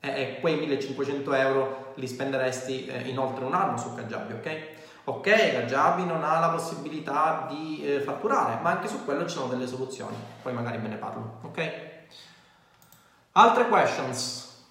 [0.01, 4.78] e quei 1500 euro li spenderesti eh, in oltre un anno su Kajabi, ok?
[5.09, 9.49] Ok, Kajabi non ha la possibilità di eh, fatturare, ma anche su quello ci sono
[9.49, 10.15] delle soluzioni.
[10.43, 11.73] Poi magari me ne parlo, ok?
[13.33, 14.67] Altre questions?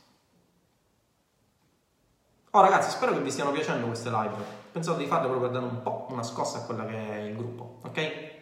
[2.51, 4.35] Oh ragazzi, spero che vi stiano piacendo queste live.
[4.71, 7.35] Pensavo di farle proprio per dare un po' una scossa a quella che è il
[7.35, 8.35] gruppo, ok?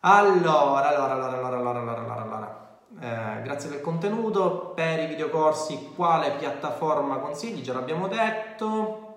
[0.00, 2.78] Allora, allora, allora, allora, allora, allora, allora.
[2.98, 4.72] Eh, grazie del contenuto.
[4.74, 7.62] Per i videocorsi, quale piattaforma consigli?
[7.62, 9.11] Ce l'abbiamo detto.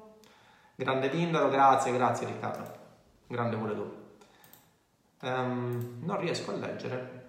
[0.75, 2.83] Grande Tindaro, grazie, grazie Riccardo.
[3.27, 4.03] Grande pure tu.
[5.21, 7.23] Um, non riesco a leggere.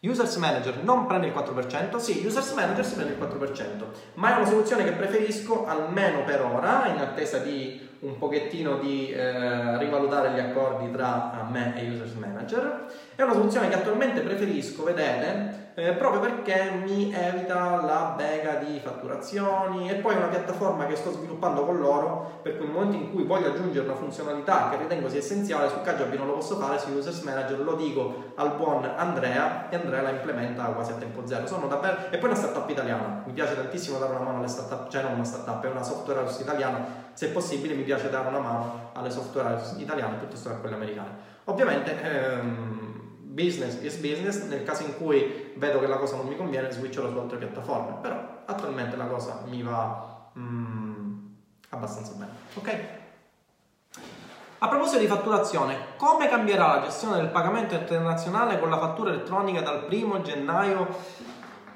[0.00, 1.96] Users Manager non prende il 4%?
[1.96, 3.84] Sì, Users Manager si prende il 4%,
[4.14, 9.10] ma è una soluzione che preferisco almeno per ora, in attesa di un pochettino di
[9.10, 12.86] eh, rivalutare gli accordi tra me e Users Manager.
[13.14, 18.80] È una soluzione che attualmente preferisco vedere eh, proprio perché mi evita la bega di
[18.80, 19.90] fatturazioni.
[19.90, 23.12] E poi è una piattaforma che sto sviluppando con loro per cui nel momento in
[23.12, 26.78] cui voglio aggiungere una funzionalità che ritengo sia essenziale su Kajabi non lo posso fare,
[26.78, 31.26] su Users Manager lo dico al buon Andrea e Andrea la implementa quasi a tempo
[31.26, 31.46] zero.
[31.68, 31.96] Davvero...
[32.10, 35.12] E poi una startup italiana, mi piace tantissimo dare una mano alle startup, cioè non
[35.14, 39.10] una startup, è una software house italiana, se possibile mi piace dare una mano alle
[39.10, 41.10] software house italiane piuttosto che a quelle americane.
[41.46, 42.00] Ovviamente...
[42.00, 42.86] Ehm,
[43.20, 47.08] business is business, nel caso in cui vedo che la cosa non mi conviene switcherò
[47.08, 51.26] su altre piattaforme, però attualmente la cosa mi va mm,
[51.68, 52.32] abbastanza bene.
[52.54, 52.78] Ok?
[54.58, 59.60] A proposito di fatturazione, come cambierà la gestione del pagamento internazionale con la fattura elettronica
[59.60, 60.88] dal 1 gennaio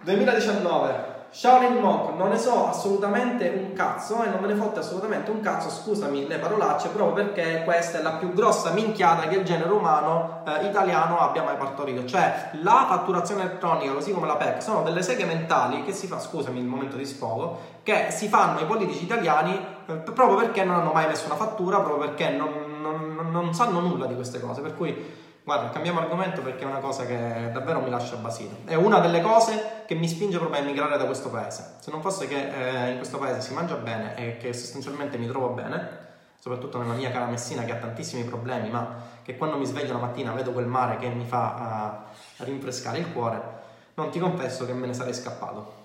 [0.02, 1.11] 2019?
[1.34, 5.40] Shaolin Monk, non ne so assolutamente un cazzo e non me ne fotte assolutamente un
[5.40, 9.70] cazzo, scusami le parolacce, proprio perché questa è la più grossa minchiata che il genere
[9.70, 12.04] umano eh, italiano abbia mai partorito.
[12.04, 16.20] Cioè, la fatturazione elettronica, così come la PEC, sono delle seghe mentali che si fa,
[16.20, 20.80] scusami il momento di sfogo, che si fanno i politici italiani eh, proprio perché non
[20.80, 24.60] hanno mai messo una fattura, proprio perché non, non, non sanno nulla di queste cose.
[24.60, 28.58] Per cui Guarda, cambiamo argomento perché è una cosa che davvero mi lascia basito.
[28.64, 31.78] È una delle cose che mi spinge proprio a emigrare da questo paese.
[31.80, 35.26] Se non fosse che eh, in questo paese si mangia bene e che sostanzialmente mi
[35.26, 35.98] trovo bene,
[36.38, 39.98] soprattutto nella mia cara Messina che ha tantissimi problemi, ma che quando mi sveglio la
[39.98, 42.06] mattina vedo quel mare che mi fa
[42.38, 43.42] uh, rinfrescare il cuore,
[43.94, 45.80] non ti confesso che me ne sarei scappato.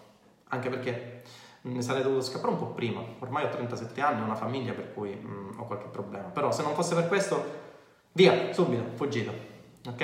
[0.49, 1.23] Anche perché
[1.61, 3.01] ne sarei dovuto scappare un po' prima.
[3.19, 6.27] Ormai ho 37 anni, ho una famiglia per cui mm, ho qualche problema.
[6.27, 7.65] Però se non fosse per questo
[8.17, 9.31] Via, subito, fuggito.
[9.85, 10.03] Ok?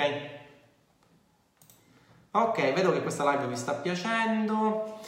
[2.30, 5.00] Ok, vedo che questa live vi sta piacendo.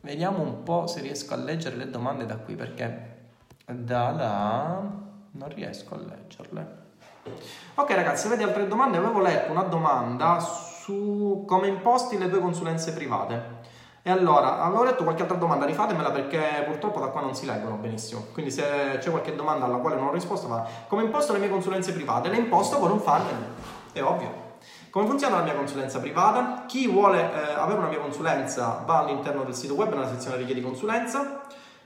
[0.00, 3.28] Vediamo un po' se riesco a leggere le domande da qui perché
[3.64, 4.80] da là
[5.30, 6.76] non riesco a leggerle.
[7.76, 8.96] Ok ragazzi, avete altre domande?
[8.96, 13.76] Avevo letto una domanda su come imposti le tue consulenze private.
[14.08, 17.74] E allora, avevo letto qualche altra domanda, rifatemela perché purtroppo da qua non si leggono
[17.74, 18.28] benissimo.
[18.32, 21.50] Quindi se c'è qualche domanda alla quale non ho risposto, ma come imposto le mie
[21.50, 22.30] consulenze private?
[22.30, 23.36] Le imposto con un funnel,
[23.92, 24.56] è ovvio.
[24.88, 26.64] Come funziona la mia consulenza privata?
[26.66, 30.62] Chi vuole eh, avere una mia consulenza va all'interno del sito web nella sezione richiedi
[30.62, 31.42] consulenza,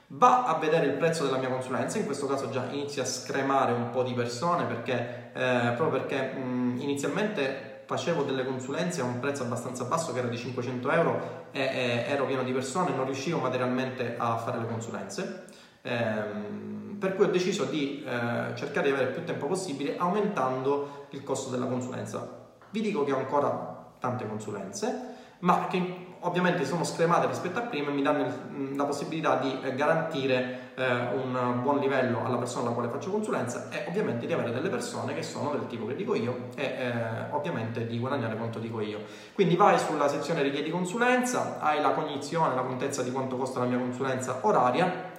[0.07, 3.73] va a vedere il prezzo della mia consulenza, in questo caso già inizia a scremare
[3.73, 9.21] un po' di persone perché, eh, proprio perché mh, inizialmente facevo delle consulenze a un
[9.21, 13.05] prezzo abbastanza basso che era di 500 euro e, e ero pieno di persone, non
[13.05, 15.45] riuscivo materialmente a fare le consulenze.
[15.83, 21.23] Ehm, per cui ho deciso di eh, cercare di avere più tempo possibile aumentando il
[21.23, 22.57] costo della consulenza.
[22.71, 27.91] Vi dico che ho ancora tante consulenze, ma che ovviamente sono scremate rispetto a prima
[27.91, 28.27] e mi danno
[28.75, 33.69] la possibilità di eh, garantire eh, un buon livello alla persona alla quale faccio consulenza
[33.71, 36.93] e ovviamente di avere delle persone che sono del tipo che dico io e eh,
[37.31, 39.01] ovviamente di guadagnare quanto dico io.
[39.35, 43.67] Quindi vai sulla sezione richiedi consulenza, hai la cognizione, la contezza di quanto costa la
[43.67, 45.11] mia consulenza oraria,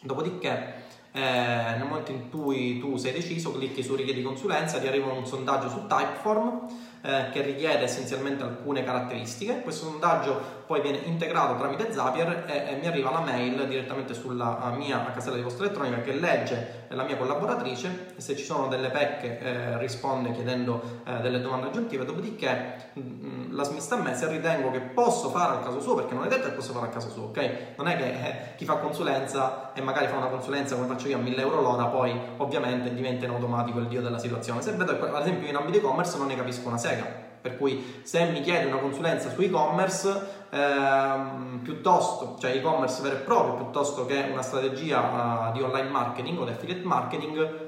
[0.00, 5.12] dopodiché eh, nel momento in cui tu sei deciso clicchi su richiedi consulenza, ti arriva
[5.12, 6.66] un sondaggio su Typeform
[7.06, 9.60] eh, che richiede essenzialmente alcune caratteristiche.
[9.60, 14.74] Questo sondaggio poi viene integrato tramite Zapier e, e mi arriva la mail direttamente sulla
[14.76, 19.38] mia casella di posta elettronica che legge la mia collaboratrice se ci sono delle pecche
[19.38, 24.28] eh, risponde chiedendo eh, delle domande aggiuntive, dopodiché mh, mm, la smista a me se
[24.28, 26.92] ritengo che posso fare al caso suo, perché non è detto che posso fare al
[26.92, 27.74] caso suo, ok?
[27.76, 31.16] Non è che eh, chi fa consulenza e magari fa una consulenza come faccio io
[31.16, 34.62] a 1000 euro l'ora, poi ovviamente diventa in automatico il dio della situazione.
[34.62, 37.04] Se vedo ad esempio in ambito e-commerce non ne capisco una sega,
[37.40, 43.18] per cui se mi chiede una consulenza su e-commerce ehm, piuttosto, cioè e-commerce vero e
[43.18, 47.64] proprio, piuttosto che una strategia uh, di online marketing o di affiliate marketing,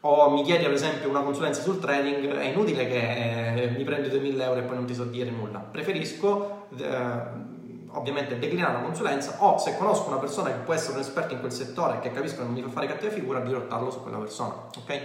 [0.00, 4.10] o mi chiedi ad esempio una consulenza sul trading, è inutile che eh, mi prendi
[4.10, 5.60] 2000 euro e poi non ti so dire nulla.
[5.60, 7.52] Preferisco eh,
[7.92, 11.40] ovviamente declinare una consulenza o se conosco una persona che può essere un esperto in
[11.40, 14.18] quel settore e che capisco che non mi fa fare cattiva figura, dirottarlo su quella
[14.18, 14.54] persona.
[14.76, 15.02] Ok?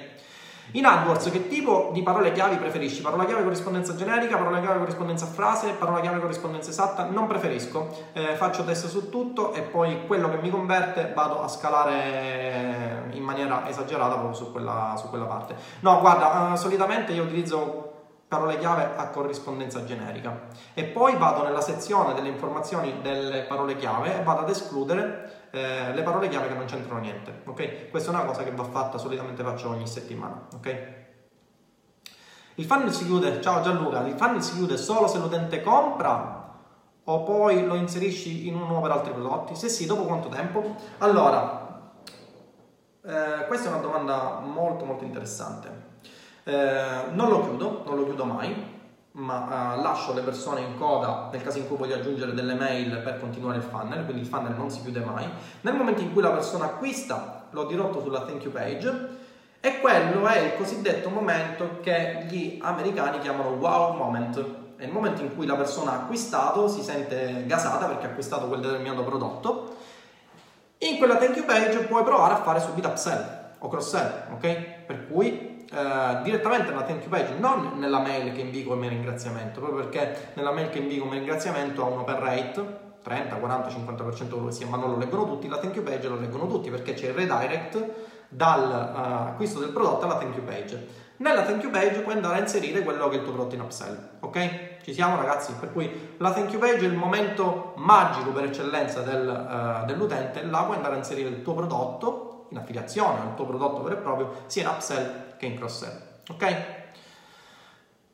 [0.74, 3.02] In AdWords che tipo di parole chiavi preferisci?
[3.02, 7.06] Parola chiave corrispondenza generica, parola chiave corrispondenza frase, parola chiave corrispondenza esatta?
[7.06, 11.48] Non preferisco, eh, faccio test su tutto e poi quello che mi converte vado a
[11.48, 15.56] scalare in maniera esagerata proprio su quella, su quella parte.
[15.80, 17.94] No, guarda, eh, solitamente io utilizzo
[18.28, 24.20] parole chiave a corrispondenza generica e poi vado nella sezione delle informazioni delle parole chiave
[24.20, 27.90] e vado ad escludere eh, le parole chiave che non c'entrano niente, ok?
[27.90, 30.98] Questa è una cosa che va fatta, solitamente faccio ogni settimana, ok?
[32.56, 36.40] Il funnel si chiude, ciao Gianluca, il funnel si chiude solo se l'utente compra
[37.06, 39.56] o poi lo inserisci in uno per altri prodotti?
[39.56, 40.76] Se sì, dopo quanto tempo?
[41.00, 41.92] Allora,
[43.04, 45.88] eh, questa è una domanda molto molto interessante.
[46.44, 48.79] Eh, non lo chiudo, non lo chiudo mai,
[49.12, 53.00] ma uh, lascio le persone in coda nel caso in cui voglio aggiungere delle mail
[53.00, 55.28] per continuare il funnel, quindi il funnel non si chiude mai.
[55.62, 59.18] Nel momento in cui la persona acquista, l'ho dirotto sulla thank you page
[59.60, 64.46] e quello è il cosiddetto momento che gli americani chiamano wow moment.
[64.78, 68.48] È il momento in cui la persona ha acquistato, si sente gasata perché ha acquistato
[68.48, 69.76] quel determinato prodotto.
[70.78, 74.86] In quella thank you page puoi provare a fare subito upsell o cross sell, ok?
[74.86, 79.60] Per cui Uh, direttamente nella thank you page, non nella mail che invio come ringraziamento,
[79.60, 84.30] proprio perché nella mail che invio come ringraziamento ha un open rate 30, 40, 50%
[84.30, 86.70] quello che sia, ma non lo leggono tutti, la thank you page lo leggono tutti
[86.70, 87.86] perché c'è il redirect
[88.30, 91.08] dall'acquisto uh, del prodotto alla thank you page.
[91.18, 93.62] Nella thank you page puoi andare a inserire quello che è il tuo prodotto in
[93.62, 94.82] upsell, ok?
[94.84, 95.54] Ci siamo ragazzi?
[95.60, 100.44] Per cui la thank you page è il momento magico per eccellenza del, uh, dell'utente,
[100.44, 104.00] là puoi andare a inserire il tuo prodotto in affiliazione al tuo prodotto vero e
[104.00, 106.78] proprio, sia in upsell che in cross sell, ok?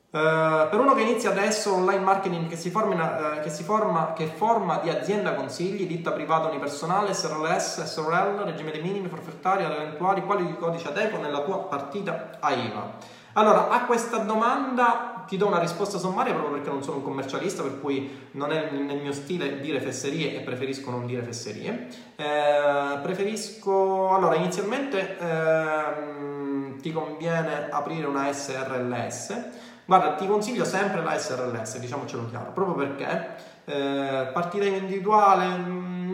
[0.08, 4.12] Uh, per uno che inizia adesso online marketing che si, forma, uh, che si forma,
[4.14, 10.22] che forma di azienda consigli, ditta privata unipersonale, SRLS, SRL, regime dei minimi, forfettari, eventuali,
[10.22, 12.92] quali di codice adeguo nella tua partita AIVA?
[13.34, 17.62] Allora, a questa domanda ti do una risposta sommaria proprio perché non sono un commercialista,
[17.62, 21.88] per cui non è nel mio stile dire fesserie e preferisco non dire fesserie.
[22.16, 31.16] Eh, preferisco, allora, inizialmente eh, ti conviene aprire una SRLS Guarda, ti consiglio sempre la
[31.16, 35.44] SRLS, diciamocelo chiaro, proprio perché eh, partita individuale,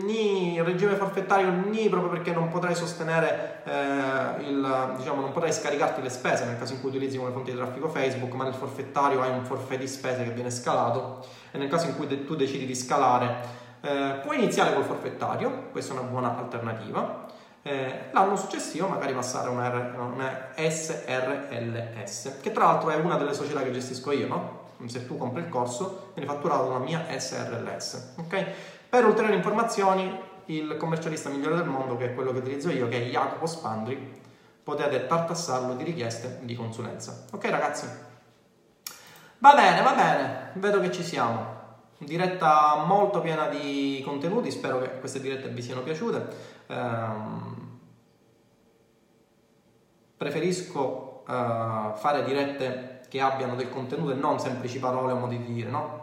[0.01, 6.01] ni regime forfettario, ni proprio perché non potrai sostenere eh, il, diciamo, non potrai scaricarti
[6.01, 9.21] le spese nel caso in cui utilizzi come fonte di traffico Facebook, ma nel forfettario
[9.21, 12.35] hai un forfait di spese che viene scalato e nel caso in cui de- tu
[12.35, 17.31] decidi di scalare eh, puoi iniziare col forfettario, questa è una buona alternativa
[17.65, 23.15] eh, l'anno successivo magari passare a una, R, una SRLS, che tra l'altro è una
[23.15, 24.61] delle società che gestisco io, no?
[24.85, 28.45] Se tu compri il corso, viene fatturato una mia SRLS, ok?
[28.93, 32.97] Per ulteriori informazioni, il commercialista migliore del mondo, che è quello che utilizzo io, che
[32.97, 34.21] è Jacopo Spandri,
[34.61, 37.25] potete tartassarlo di richieste di consulenza.
[37.31, 37.87] Ok ragazzi?
[39.39, 41.43] Va bene, va bene, vedo che ci siamo.
[41.97, 46.27] Diretta molto piena di contenuti, spero che queste dirette vi siano piaciute.
[46.67, 47.79] Um,
[50.15, 55.51] preferisco uh, fare dirette che abbiano del contenuto e non semplici parole o modi di
[55.51, 56.02] dire, no?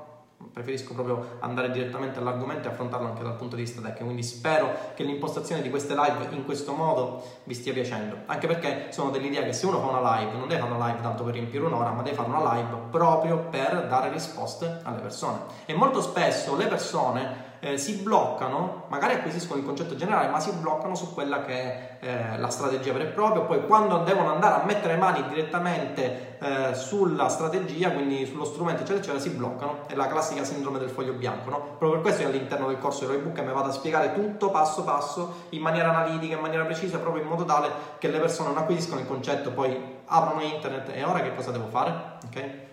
[0.61, 4.05] Preferisco proprio andare direttamente all'argomento e affrontarlo anche dal punto di vista tecnico.
[4.05, 8.17] Quindi spero che l'impostazione di queste live in questo modo vi stia piacendo.
[8.27, 11.01] Anche perché sono dell'idea che se uno fa una live, non deve fare una live
[11.01, 15.39] tanto per riempire un'ora, ma deve fare una live proprio per dare risposte alle persone.
[15.65, 20.51] E molto spesso le persone eh, si bloccano, magari acquisiscono il concetto generale, ma si
[20.53, 23.43] bloccano su quella che è eh, la strategia vera e propria.
[23.43, 28.99] Poi quando devono andare a mettere mani direttamente eh, sulla strategia, quindi sullo strumento, eccetera,
[28.99, 29.87] eccetera, si bloccano.
[29.87, 31.59] È la classica sindrome del foglio bianco, no?
[31.79, 34.83] Proprio per questo io all'interno del corso di Roybook mi vado a spiegare tutto passo
[34.83, 38.59] passo, in maniera analitica, in maniera precisa, proprio in modo tale che le persone non
[38.59, 42.19] acquisiscono il concetto, poi aprono internet e ora che cosa devo fare?
[42.25, 42.69] Ok?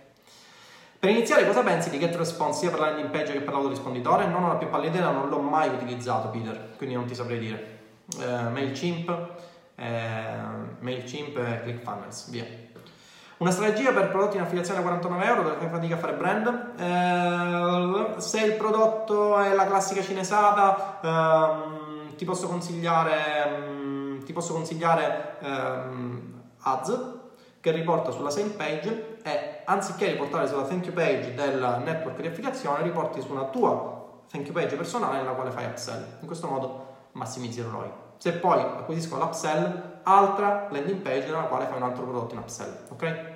[1.07, 4.27] Per iniziare, cosa pensi di GetResponse sia per la landing page che per l'autorisponditore?
[4.27, 7.39] Non ho la più pallida idea, non l'ho mai utilizzato, Peter, quindi non ti saprei
[7.39, 7.79] dire.
[8.19, 9.29] Eh, MailChimp,
[9.75, 10.37] eh,
[10.81, 12.45] MailChimp e ClickFunnels, via.
[13.37, 16.73] Una strategia per prodotti in affiliazione a 49 euro dove fai fatica a fare brand.
[16.77, 24.51] Eh, se il prodotto è la classica cinesata, ehm, ti posso consigliare, mm, ti posso
[24.51, 26.33] consigliare ehm,
[26.63, 27.16] Ads
[27.59, 32.27] che riporta sulla same page e anziché riportare sulla thank you page del network di
[32.27, 36.03] affiliazione, riporti su una tua thank you page personale nella quale fai upsell.
[36.21, 37.91] In questo modo massimizzi ROI.
[38.17, 42.85] Se poi acquisiscono l'upsell, altra landing page nella quale fai un altro prodotto in upsell,
[42.89, 43.35] ok?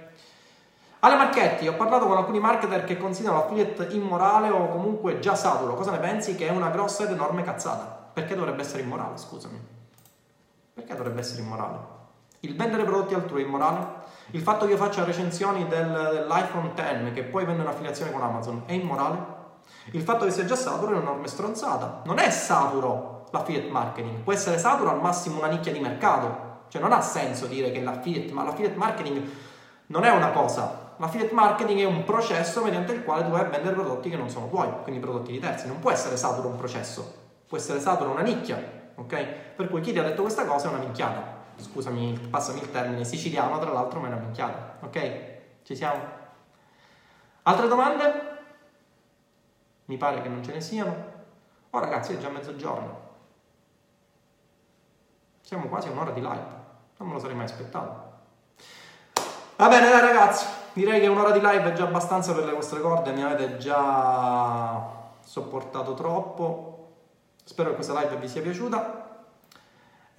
[1.03, 5.73] Ale Marchetti, ho parlato con alcuni marketer che considerano l'affiliate immorale o comunque già saturo.
[5.73, 6.35] Cosa ne pensi?
[6.35, 8.09] Che è una grossa ed enorme cazzata.
[8.13, 9.59] Perché dovrebbe essere immorale, scusami?
[10.73, 11.77] Perché dovrebbe essere immorale?
[12.41, 14.00] Il vendere prodotti altrui è immorale?
[14.33, 18.63] Il fatto che io faccia recensioni del, dell'iPhone X che poi vende un'affiliazione con Amazon
[18.65, 19.39] è immorale?
[19.91, 22.01] Il fatto che sia già saturo è un'enorme stronzata.
[22.05, 26.49] Non è saturo l'affiliate marketing, può essere saturo al massimo una nicchia di mercato.
[26.69, 29.21] Cioè non ha senso dire che l'affiliate, ma l'affiliate marketing
[29.87, 30.93] non è una cosa.
[30.95, 34.29] L'affiliate marketing è un processo mediante il quale tu vai a vendere prodotti che non
[34.29, 35.67] sono tuoi, quindi prodotti di terzi.
[35.67, 37.13] Non può essere saturo un processo,
[37.47, 38.63] può essere saturo una nicchia,
[38.95, 39.25] ok?
[39.57, 43.05] Per cui chi ti ha detto questa cosa è una minchiata scusami, passami il termine,
[43.05, 45.39] siciliano tra l'altro me l'ha minchiata, ok?
[45.63, 46.01] Ci siamo?
[47.43, 48.29] Altre domande?
[49.85, 51.09] Mi pare che non ce ne siano.
[51.69, 53.09] Oh ragazzi, è già mezzogiorno.
[55.41, 56.59] Siamo quasi a un'ora di live.
[56.97, 58.09] Non me lo sarei mai aspettato.
[59.57, 62.81] Va bene, dai ragazzi, direi che un'ora di live è già abbastanza per le vostre
[62.81, 66.93] corde, mi avete già sopportato troppo.
[67.43, 69.00] Spero che questa live vi sia piaciuta.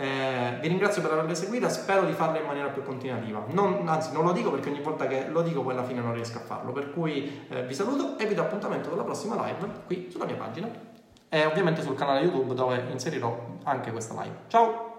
[0.03, 3.44] Eh, vi ringrazio per averla seguita, spero di farla in maniera più continuativa.
[3.50, 6.12] Non, anzi, non lo dico perché ogni volta che lo dico poi alla fine non
[6.12, 6.72] riesco a farlo.
[6.72, 10.24] Per cui eh, vi saluto e vi do appuntamento con la prossima live qui sulla
[10.24, 10.68] mia pagina
[11.28, 14.34] e ovviamente sul canale YouTube dove inserirò anche questa live.
[14.48, 14.90] Ciao!